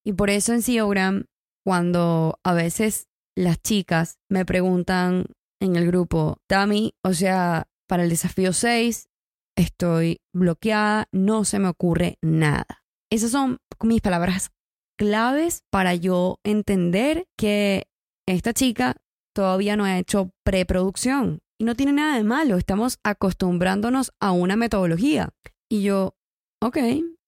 Y 0.06 0.14
por 0.14 0.30
eso 0.30 0.54
en 0.54 0.62
Siogram, 0.62 1.26
cuando 1.66 2.40
a 2.44 2.54
veces 2.54 3.08
las 3.36 3.64
chicas 3.64 4.20
me 4.30 4.46
preguntan 4.46 5.26
en 5.60 5.76
el 5.76 5.88
grupo, 5.88 6.38
Tami, 6.48 6.94
o 7.04 7.14
sea, 7.14 7.68
para 7.90 8.04
el 8.04 8.10
desafío 8.10 8.54
6 8.54 9.10
estoy 9.58 10.18
bloqueada, 10.36 11.08
no 11.12 11.46
se 11.46 11.58
me 11.58 11.68
ocurre 11.68 12.20
nada. 12.22 12.84
Esas 13.12 13.32
son 13.32 13.58
mis 13.82 14.02
palabras 14.02 14.52
claves 15.00 15.64
para 15.72 15.96
yo 15.96 16.38
entender 16.44 17.26
que 17.40 17.88
esta 18.28 18.54
chica 18.54 18.98
todavía 19.34 19.76
no 19.76 19.86
ha 19.86 19.98
hecho 19.98 20.32
preproducción. 20.44 21.40
Y 21.60 21.66
no 21.66 21.76
tiene 21.76 21.94
nada 21.94 22.18
de 22.18 22.24
malo, 22.24 22.58
estamos 22.58 23.00
acostumbrándonos 23.04 24.12
a 24.20 24.32
una 24.32 24.56
metodología. 24.56 25.30
Y 25.70 25.84
yo, 25.84 26.16
ok, 26.62 26.78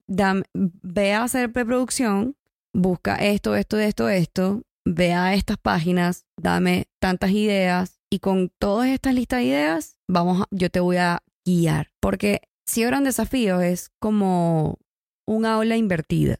ve 0.08 1.14
a 1.14 1.24
hacer 1.24 1.52
preproducción, 1.52 2.36
busca 2.74 3.16
esto, 3.16 3.56
esto, 3.56 3.80
esto, 3.80 4.10
esto, 4.10 4.64
ve 4.86 5.14
a 5.14 5.34
estas 5.34 5.58
páginas, 5.58 6.26
dame 6.38 6.88
tantas 7.00 7.32
ideas 7.32 8.00
y 8.10 8.20
con 8.20 8.50
todas 8.60 8.90
estas 8.90 9.14
listas 9.14 9.40
de 9.40 9.46
ideas, 9.46 9.98
vamos 10.08 10.46
yo 10.52 10.70
te 10.70 10.80
voy 10.80 10.98
a 10.98 11.24
guiar. 11.46 11.92
Porque 12.00 12.42
si 12.66 12.86
un 12.86 13.04
desafío 13.04 13.62
es 13.62 13.92
como 14.00 14.80
un 15.28 15.46
aula 15.46 15.78
invertida. 15.78 16.40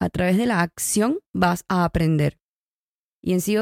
A 0.00 0.08
través 0.10 0.36
de 0.36 0.46
la 0.46 0.60
acción 0.60 1.20
vas 1.32 1.64
a 1.68 1.84
aprender. 1.84 2.40
Y 3.22 3.32
en 3.32 3.40
sí 3.40 3.56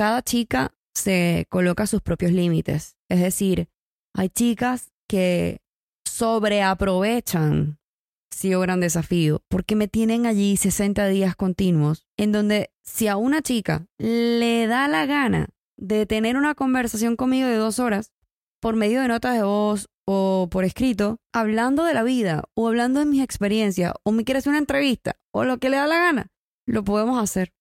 cada 0.00 0.22
chica 0.22 0.72
se 0.94 1.44
coloca 1.50 1.86
sus 1.86 2.00
propios 2.00 2.32
límites. 2.32 2.96
Es 3.10 3.20
decir, 3.20 3.68
hay 4.14 4.30
chicas 4.30 4.92
que 5.06 5.60
sobreaprovechan 6.06 7.78
si 8.34 8.48
gran 8.48 8.80
desafío, 8.80 9.42
porque 9.48 9.76
me 9.76 9.88
tienen 9.88 10.24
allí 10.24 10.56
60 10.56 11.06
días 11.08 11.36
continuos, 11.36 12.06
en 12.16 12.32
donde 12.32 12.70
si 12.82 13.08
a 13.08 13.18
una 13.18 13.42
chica 13.42 13.88
le 13.98 14.66
da 14.66 14.88
la 14.88 15.04
gana 15.04 15.50
de 15.76 16.06
tener 16.06 16.38
una 16.38 16.54
conversación 16.54 17.14
conmigo 17.14 17.46
de 17.46 17.56
dos 17.56 17.78
horas 17.78 18.10
por 18.58 18.76
medio 18.76 19.02
de 19.02 19.08
notas 19.08 19.34
de 19.34 19.42
voz 19.42 19.90
o 20.06 20.48
por 20.50 20.64
escrito, 20.64 21.18
hablando 21.30 21.84
de 21.84 21.92
la 21.92 22.04
vida 22.04 22.44
o 22.54 22.68
hablando 22.68 23.00
de 23.00 23.06
mis 23.06 23.22
experiencias 23.22 23.92
o 24.02 24.12
me 24.12 24.24
quiere 24.24 24.38
hacer 24.38 24.48
una 24.48 24.60
entrevista 24.60 25.16
o 25.30 25.44
lo 25.44 25.58
que 25.58 25.68
le 25.68 25.76
da 25.76 25.86
la 25.86 25.98
gana, 25.98 26.32
lo 26.64 26.84
podemos 26.84 27.22
hacer. 27.22 27.52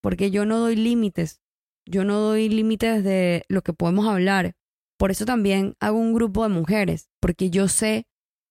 Porque 0.00 0.30
yo 0.30 0.46
no 0.46 0.58
doy 0.58 0.76
límites 0.76 1.43
yo 1.86 2.04
no 2.04 2.18
doy 2.18 2.48
límites 2.48 3.04
de 3.04 3.44
lo 3.48 3.62
que 3.62 3.72
podemos 3.72 4.06
hablar. 4.06 4.54
Por 4.98 5.10
eso 5.10 5.24
también 5.24 5.74
hago 5.80 5.98
un 5.98 6.14
grupo 6.14 6.42
de 6.42 6.48
mujeres, 6.48 7.08
porque 7.20 7.50
yo 7.50 7.68
sé 7.68 8.06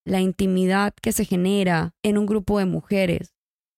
la 0.05 0.21
intimidad 0.21 0.93
que 1.01 1.11
se 1.11 1.25
genera 1.25 1.95
en 2.03 2.17
un 2.17 2.25
grupo 2.25 2.59
de 2.59 2.65
mujeres, 2.65 3.33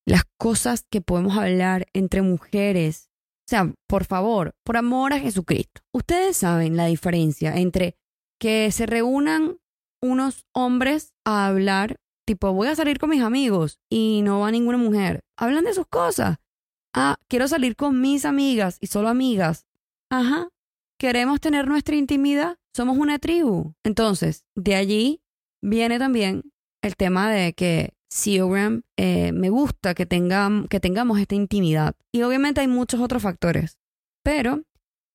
las 0.05 0.23
cosas 0.37 0.85
que 0.89 1.01
podemos 1.01 1.37
hablar 1.37 1.87
entre 1.93 2.21
mujeres. 2.21 3.09
O 3.47 3.49
sea, 3.49 3.73
por 3.87 4.05
favor, 4.05 4.55
por 4.63 4.77
amor 4.77 5.13
a 5.13 5.19
Jesucristo. 5.19 5.81
Ustedes 5.93 6.37
saben 6.37 6.75
la 6.75 6.87
diferencia 6.87 7.55
entre 7.55 7.95
que 8.39 8.71
se 8.71 8.85
reúnan 8.85 9.59
unos 10.01 10.45
hombres 10.53 11.13
a 11.25 11.47
hablar, 11.47 11.97
tipo, 12.25 12.51
voy 12.53 12.67
a 12.67 12.75
salir 12.75 12.97
con 12.97 13.11
mis 13.11 13.21
amigos 13.21 13.79
y 13.89 14.21
no 14.23 14.39
va 14.39 14.51
ninguna 14.51 14.77
mujer. 14.77 15.23
Hablan 15.37 15.63
de 15.63 15.73
sus 15.73 15.87
cosas 15.87 16.37
Ah, 16.97 17.17
quiero 17.27 17.47
salir 17.49 17.75
con 17.75 17.99
mis 17.99 18.23
amigas 18.23 18.77
y 18.79 18.87
solo 18.87 19.09
amigas. 19.09 19.65
Ajá. 20.09 20.47
Queremos 20.97 21.41
tener 21.41 21.67
nuestra 21.67 21.97
intimidad. 21.97 22.57
Somos 22.73 22.97
una 22.97 23.19
tribu. 23.19 23.73
Entonces, 23.83 24.45
de 24.55 24.75
allí 24.75 25.21
viene 25.61 25.99
también 25.99 26.53
el 26.81 26.95
tema 26.95 27.29
de 27.29 27.51
que 27.51 27.93
Seogram 28.09 28.83
eh, 28.95 29.33
me 29.33 29.49
gusta 29.49 29.93
que, 29.93 30.07
que 30.07 30.79
tengamos 30.79 31.19
esta 31.19 31.35
intimidad. 31.35 31.95
Y 32.13 32.21
obviamente 32.21 32.61
hay 32.61 32.69
muchos 32.69 33.01
otros 33.01 33.21
factores. 33.21 33.77
Pero 34.23 34.63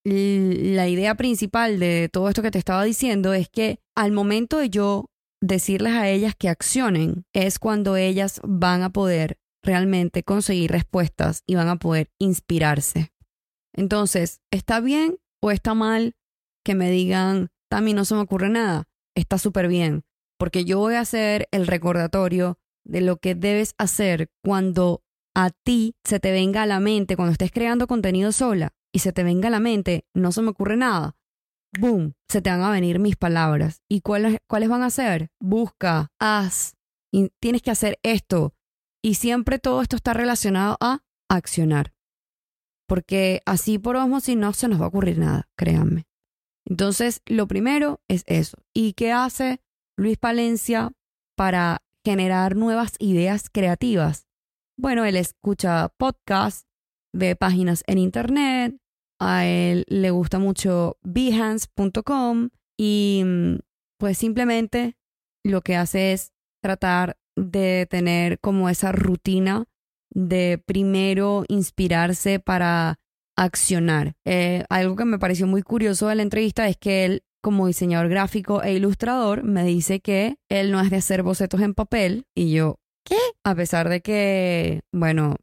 la 0.04 0.86
idea 0.86 1.14
principal 1.14 1.78
de 1.78 2.10
todo 2.12 2.28
esto 2.28 2.42
que 2.42 2.50
te 2.50 2.58
estaba 2.58 2.84
diciendo 2.84 3.32
es 3.32 3.48
que 3.48 3.80
al 3.94 4.12
momento 4.12 4.58
de 4.58 4.68
yo 4.68 5.06
decirles 5.40 5.94
a 5.94 6.08
ellas 6.10 6.34
que 6.38 6.50
accionen, 6.50 7.24
es 7.32 7.58
cuando 7.58 7.96
ellas 7.96 8.40
van 8.44 8.82
a 8.82 8.90
poder 8.90 9.38
realmente 9.62 10.22
conseguir 10.22 10.70
respuestas 10.70 11.42
y 11.46 11.54
van 11.54 11.68
a 11.68 11.76
poder 11.76 12.10
inspirarse. 12.18 13.12
Entonces, 13.72 14.40
¿está 14.50 14.80
bien 14.80 15.18
o 15.40 15.50
está 15.50 15.74
mal 15.74 16.16
que 16.64 16.74
me 16.74 16.90
digan, 16.90 17.48
Tami, 17.70 17.94
no 17.94 18.04
se 18.04 18.14
me 18.14 18.20
ocurre 18.20 18.48
nada? 18.48 18.88
Está 19.14 19.38
súper 19.38 19.68
bien, 19.68 20.04
porque 20.38 20.64
yo 20.64 20.78
voy 20.78 20.94
a 20.94 21.00
hacer 21.00 21.48
el 21.50 21.66
recordatorio 21.66 22.58
de 22.84 23.00
lo 23.00 23.18
que 23.18 23.34
debes 23.34 23.74
hacer 23.78 24.30
cuando 24.42 25.02
a 25.34 25.50
ti 25.50 25.94
se 26.04 26.18
te 26.20 26.32
venga 26.32 26.62
a 26.62 26.66
la 26.66 26.80
mente 26.80 27.16
cuando 27.16 27.32
estés 27.32 27.52
creando 27.52 27.86
contenido 27.86 28.32
sola 28.32 28.72
y 28.92 29.00
se 29.00 29.12
te 29.12 29.22
venga 29.22 29.48
a 29.48 29.52
la 29.52 29.60
mente, 29.60 30.06
no 30.14 30.32
se 30.32 30.42
me 30.42 30.50
ocurre 30.50 30.76
nada, 30.76 31.16
boom, 31.78 32.14
se 32.28 32.42
te 32.42 32.50
van 32.50 32.62
a 32.62 32.70
venir 32.70 32.98
mis 32.98 33.16
palabras. 33.16 33.82
¿Y 33.88 34.00
cuáles, 34.00 34.38
cuáles 34.48 34.68
van 34.68 34.82
a 34.82 34.90
ser? 34.90 35.30
Busca, 35.40 36.08
haz, 36.18 36.74
y 37.12 37.30
tienes 37.40 37.62
que 37.62 37.70
hacer 37.70 37.98
esto. 38.02 38.54
Y 39.02 39.14
siempre 39.14 39.58
todo 39.58 39.82
esto 39.82 39.96
está 39.96 40.12
relacionado 40.12 40.76
a 40.80 41.02
accionar. 41.28 41.92
Porque 42.86 43.40
así 43.46 43.78
por 43.78 43.96
si 44.20 44.36
no 44.36 44.52
se 44.52 44.68
nos 44.68 44.80
va 44.80 44.86
a 44.86 44.88
ocurrir 44.88 45.18
nada, 45.18 45.48
créanme. 45.56 46.06
Entonces, 46.66 47.22
lo 47.26 47.46
primero 47.46 48.00
es 48.08 48.24
eso. 48.26 48.58
¿Y 48.74 48.92
qué 48.92 49.12
hace 49.12 49.60
Luis 49.96 50.18
Palencia 50.18 50.92
para 51.36 51.82
generar 52.04 52.56
nuevas 52.56 52.94
ideas 52.98 53.48
creativas? 53.50 54.26
Bueno, 54.76 55.04
él 55.04 55.16
escucha 55.16 55.88
podcasts, 55.96 56.66
ve 57.12 57.36
páginas 57.36 57.82
en 57.86 57.98
internet, 57.98 58.76
a 59.20 59.46
él 59.46 59.84
le 59.88 60.10
gusta 60.10 60.38
mucho 60.38 60.96
behance.com 61.02 62.48
y 62.78 63.22
mm, 63.24 63.58
pues 63.98 64.16
simplemente 64.16 64.96
lo 65.44 65.60
que 65.60 65.76
hace 65.76 66.12
es 66.12 66.32
tratar 66.62 67.18
de 67.40 67.86
tener 67.88 68.38
como 68.40 68.68
esa 68.68 68.92
rutina 68.92 69.64
de 70.10 70.62
primero 70.64 71.44
inspirarse 71.48 72.40
para 72.40 72.98
accionar. 73.36 74.14
Eh, 74.24 74.64
algo 74.68 74.96
que 74.96 75.04
me 75.04 75.18
pareció 75.18 75.46
muy 75.46 75.62
curioso 75.62 76.08
de 76.08 76.16
la 76.16 76.22
entrevista 76.22 76.68
es 76.68 76.76
que 76.76 77.04
él, 77.04 77.22
como 77.42 77.66
diseñador 77.66 78.08
gráfico 78.08 78.62
e 78.62 78.74
ilustrador, 78.74 79.44
me 79.44 79.64
dice 79.64 80.00
que 80.00 80.36
él 80.48 80.72
no 80.72 80.80
es 80.80 80.90
de 80.90 80.96
hacer 80.96 81.22
bocetos 81.22 81.60
en 81.60 81.74
papel 81.74 82.26
y 82.34 82.52
yo, 82.52 82.76
¿qué? 83.04 83.16
A 83.44 83.54
pesar 83.54 83.88
de 83.88 84.02
que, 84.02 84.82
bueno, 84.92 85.36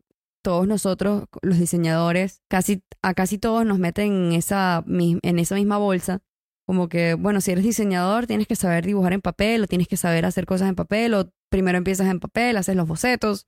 todos 0.44 0.68
nosotros, 0.68 1.26
los 1.42 1.60
diseñadores, 1.60 2.42
casi, 2.48 2.84
a 3.02 3.14
casi 3.14 3.38
todos 3.38 3.66
nos 3.66 3.80
meten 3.80 4.28
en 4.28 4.32
esa, 4.34 4.84
en 4.88 5.40
esa 5.40 5.56
misma 5.56 5.78
bolsa. 5.78 6.20
Como 6.66 6.90
que, 6.90 7.16
bueno, 7.16 7.42
si 7.42 7.52
eres 7.52 7.64
diseñador, 7.64 8.28
tienes 8.28 8.46
que 8.46 8.56
saber 8.56 8.86
dibujar 8.86 9.14
en 9.14 9.22
papel 9.22 9.64
o 9.64 9.68
tienes 9.68 9.88
que 9.88 9.98
saber 9.98 10.26
hacer 10.26 10.46
cosas 10.46 10.70
en 10.70 10.76
papel 10.76 11.14
o 11.14 11.30
primero 11.50 11.78
empiezas 11.78 12.08
en 12.08 12.20
papel, 12.20 12.58
haces 12.58 12.76
los 12.76 12.88
bocetos, 12.88 13.48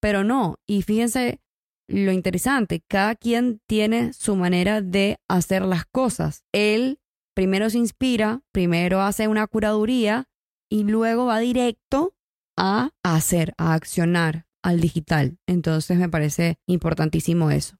pero 0.00 0.24
no. 0.24 0.56
Y 0.66 0.82
fíjense 0.82 1.40
lo 1.88 2.12
interesante, 2.12 2.82
cada 2.88 3.16
quien 3.16 3.60
tiene 3.66 4.12
su 4.12 4.36
manera 4.36 4.80
de 4.80 5.18
hacer 5.28 5.62
las 5.62 5.84
cosas. 5.86 6.44
Él 6.52 7.00
primero 7.34 7.68
se 7.70 7.78
inspira, 7.78 8.42
primero 8.52 9.00
hace 9.00 9.28
una 9.28 9.46
curaduría 9.46 10.28
y 10.70 10.84
luego 10.84 11.26
va 11.26 11.40
directo 11.40 12.14
a 12.56 12.90
hacer, 13.02 13.54
a 13.58 13.74
accionar 13.74 14.46
al 14.62 14.80
digital. 14.80 15.38
Entonces 15.46 15.98
me 15.98 16.08
parece 16.08 16.58
importantísimo 16.66 17.50
eso. 17.50 17.76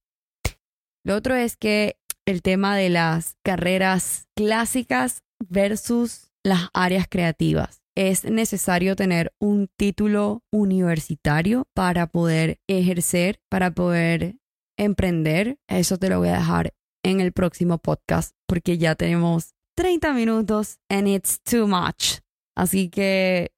Lo 1.05 1.15
otro 1.15 1.35
es 1.35 1.57
que 1.57 1.97
el 2.27 2.43
tema 2.43 2.77
de 2.77 2.89
las 2.89 3.37
carreras 3.45 4.27
clásicas 4.35 5.23
versus 5.39 6.31
las 6.43 6.69
áreas 6.75 7.07
creativas 7.09 7.80
es 8.01 8.25
necesario 8.25 8.97
tener 8.97 9.35
un 9.39 9.69
título 9.77 10.43
universitario 10.51 11.69
para 11.75 12.07
poder 12.07 12.59
ejercer, 12.67 13.43
para 13.51 13.73
poder 13.73 14.37
emprender. 14.79 15.59
Eso 15.69 15.99
te 15.99 16.09
lo 16.09 16.19
voy 16.19 16.29
a 16.29 16.39
dejar 16.39 16.73
en 17.05 17.21
el 17.21 17.33
próximo 17.33 17.77
podcast 17.77 18.33
porque 18.49 18.79
ya 18.79 18.95
tenemos 18.95 19.53
30 19.77 20.15
minutos 20.15 20.79
and 20.89 21.09
it's 21.09 21.43
too 21.43 21.67
much. 21.67 22.21
Así 22.57 22.89
que 22.89 23.53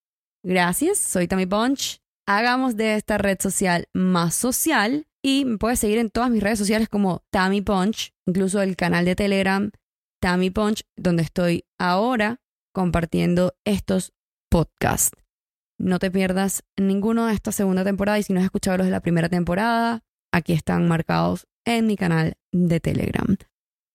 gracias, 0.44 0.98
soy 0.98 1.28
Tammy 1.28 1.46
Punch. 1.46 2.00
Hagamos 2.26 2.76
de 2.76 2.96
esta 2.96 3.18
red 3.18 3.38
social 3.40 3.86
más 3.94 4.34
social 4.34 5.06
y 5.22 5.44
me 5.44 5.58
puedes 5.58 5.78
seguir 5.78 5.98
en 5.98 6.10
todas 6.10 6.30
mis 6.30 6.42
redes 6.42 6.58
sociales 6.58 6.88
como 6.88 7.22
Tammy 7.30 7.60
Punch, 7.60 8.12
incluso 8.26 8.60
el 8.60 8.74
canal 8.74 9.04
de 9.04 9.14
Telegram 9.14 9.70
Tammy 10.20 10.50
Punch, 10.50 10.82
donde 10.96 11.22
estoy 11.22 11.64
ahora 11.78 12.40
compartiendo 12.74 13.54
estos 13.64 14.12
podcast. 14.52 15.14
No 15.78 15.98
te 15.98 16.10
pierdas 16.10 16.62
ninguno 16.76 17.26
de 17.26 17.32
esta 17.32 17.52
segunda 17.52 17.84
temporada 17.84 18.18
y 18.18 18.22
si 18.22 18.34
no 18.34 18.40
has 18.40 18.44
escuchado 18.44 18.76
los 18.76 18.86
de 18.86 18.90
la 18.90 19.00
primera 19.00 19.30
temporada, 19.30 20.04
aquí 20.30 20.52
están 20.52 20.86
marcados 20.86 21.46
en 21.64 21.86
mi 21.86 21.96
canal 21.96 22.34
de 22.52 22.78
Telegram. 22.78 23.38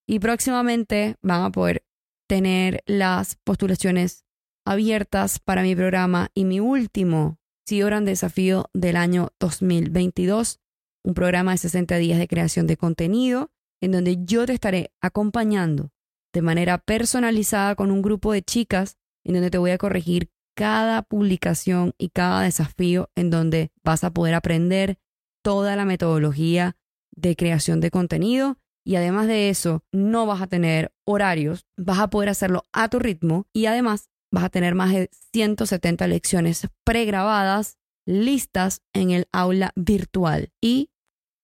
Y 0.08 0.18
próximamente 0.18 1.16
van 1.22 1.44
a 1.44 1.52
poder 1.52 1.86
tener 2.28 2.82
las 2.88 3.36
postulaciones 3.44 4.26
abiertas 4.66 5.40
para 5.40 5.62
mi 5.62 5.76
programa 5.76 6.32
y 6.34 6.44
mi 6.44 6.60
último 6.60 7.38
CEO 7.70 7.86
Gran 7.86 8.06
Desafío 8.06 8.66
del 8.74 8.96
año 8.96 9.30
2022, 9.40 10.60
un 11.04 11.14
programa 11.14 11.52
de 11.52 11.60
60 11.60 11.98
días 11.98 12.18
de 12.18 12.28
creación 12.28 12.66
de 12.66 12.78
contenido 12.78 13.52
en 13.80 13.92
donde 13.92 14.26
yo 14.26 14.48
te 14.48 14.54
estaré 14.54 14.92
acompañando 15.02 15.92
de 16.34 16.42
manera 16.42 16.80
personalizada 16.80 17.76
con 17.76 17.92
un 17.92 18.02
grupo 18.02 18.34
de 18.34 18.42
chicas 18.42 18.98
en 19.24 19.36
donde 19.36 19.52
te 19.52 19.60
voy 19.60 19.70
a 19.70 19.78
corregir 19.78 20.32
cada 20.58 21.04
publicación 21.04 21.94
y 22.00 22.10
cada 22.10 22.42
desafío 22.42 23.12
en 23.16 23.30
donde 23.30 23.72
vas 23.84 24.04
a 24.04 24.10
poder 24.10 24.34
aprender 24.34 24.98
toda 25.44 25.76
la 25.76 25.86
metodología 25.86 26.76
de 27.16 27.36
creación 27.36 27.80
de 27.80 27.92
contenido 27.92 28.58
y 28.84 28.96
además 28.96 29.28
de 29.28 29.50
eso 29.50 29.84
no 29.92 30.26
vas 30.26 30.42
a 30.42 30.48
tener 30.48 30.92
horarios, 31.06 31.68
vas 31.78 32.00
a 32.00 32.10
poder 32.10 32.30
hacerlo 32.30 32.64
a 32.74 32.90
tu 32.90 32.98
ritmo 32.98 33.46
y 33.54 33.68
además 33.68 34.10
vas 34.32 34.46
a 34.46 34.50
tener 34.50 34.74
más 34.74 34.92
de 34.94 35.12
170 35.32 36.08
lecciones 36.08 36.68
pregrabadas 36.84 37.78
listas 38.08 38.82
en 38.94 39.12
el 39.12 39.28
aula 39.32 39.74
virtual 39.76 40.52
y 40.60 40.90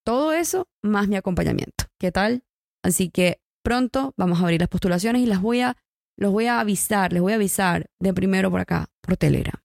todo 0.04 0.34
eso 0.34 0.67
más 0.82 1.08
mi 1.08 1.17
acompañamiento. 1.17 1.86
¿Qué 1.99 2.12
tal? 2.12 2.45
Así 2.84 3.12
que 3.12 3.41
pronto 3.62 4.15
vamos 4.17 4.39
a 4.39 4.43
abrir 4.43 4.60
las 4.60 4.69
postulaciones 4.69 5.21
y 5.21 5.28
las 5.28 5.39
voy 5.39 5.62
a 5.62 5.78
los 6.17 6.32
voy 6.32 6.47
a 6.47 6.60
avisar, 6.60 7.13
les 7.13 7.21
voy 7.21 7.34
a 7.34 7.36
avisar 7.36 7.86
de 7.99 8.13
primero 8.13 8.52
por 8.52 8.62
acá, 8.62 8.88
por 9.02 9.17
Telegram. 9.17 9.60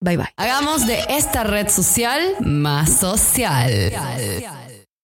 Bye 0.00 0.16
bye. 0.16 0.28
Hagamos 0.36 0.86
de 0.86 0.98
esta 1.08 1.44
red 1.44 1.68
social 1.68 2.36
más 2.40 2.98
social. 2.98 3.92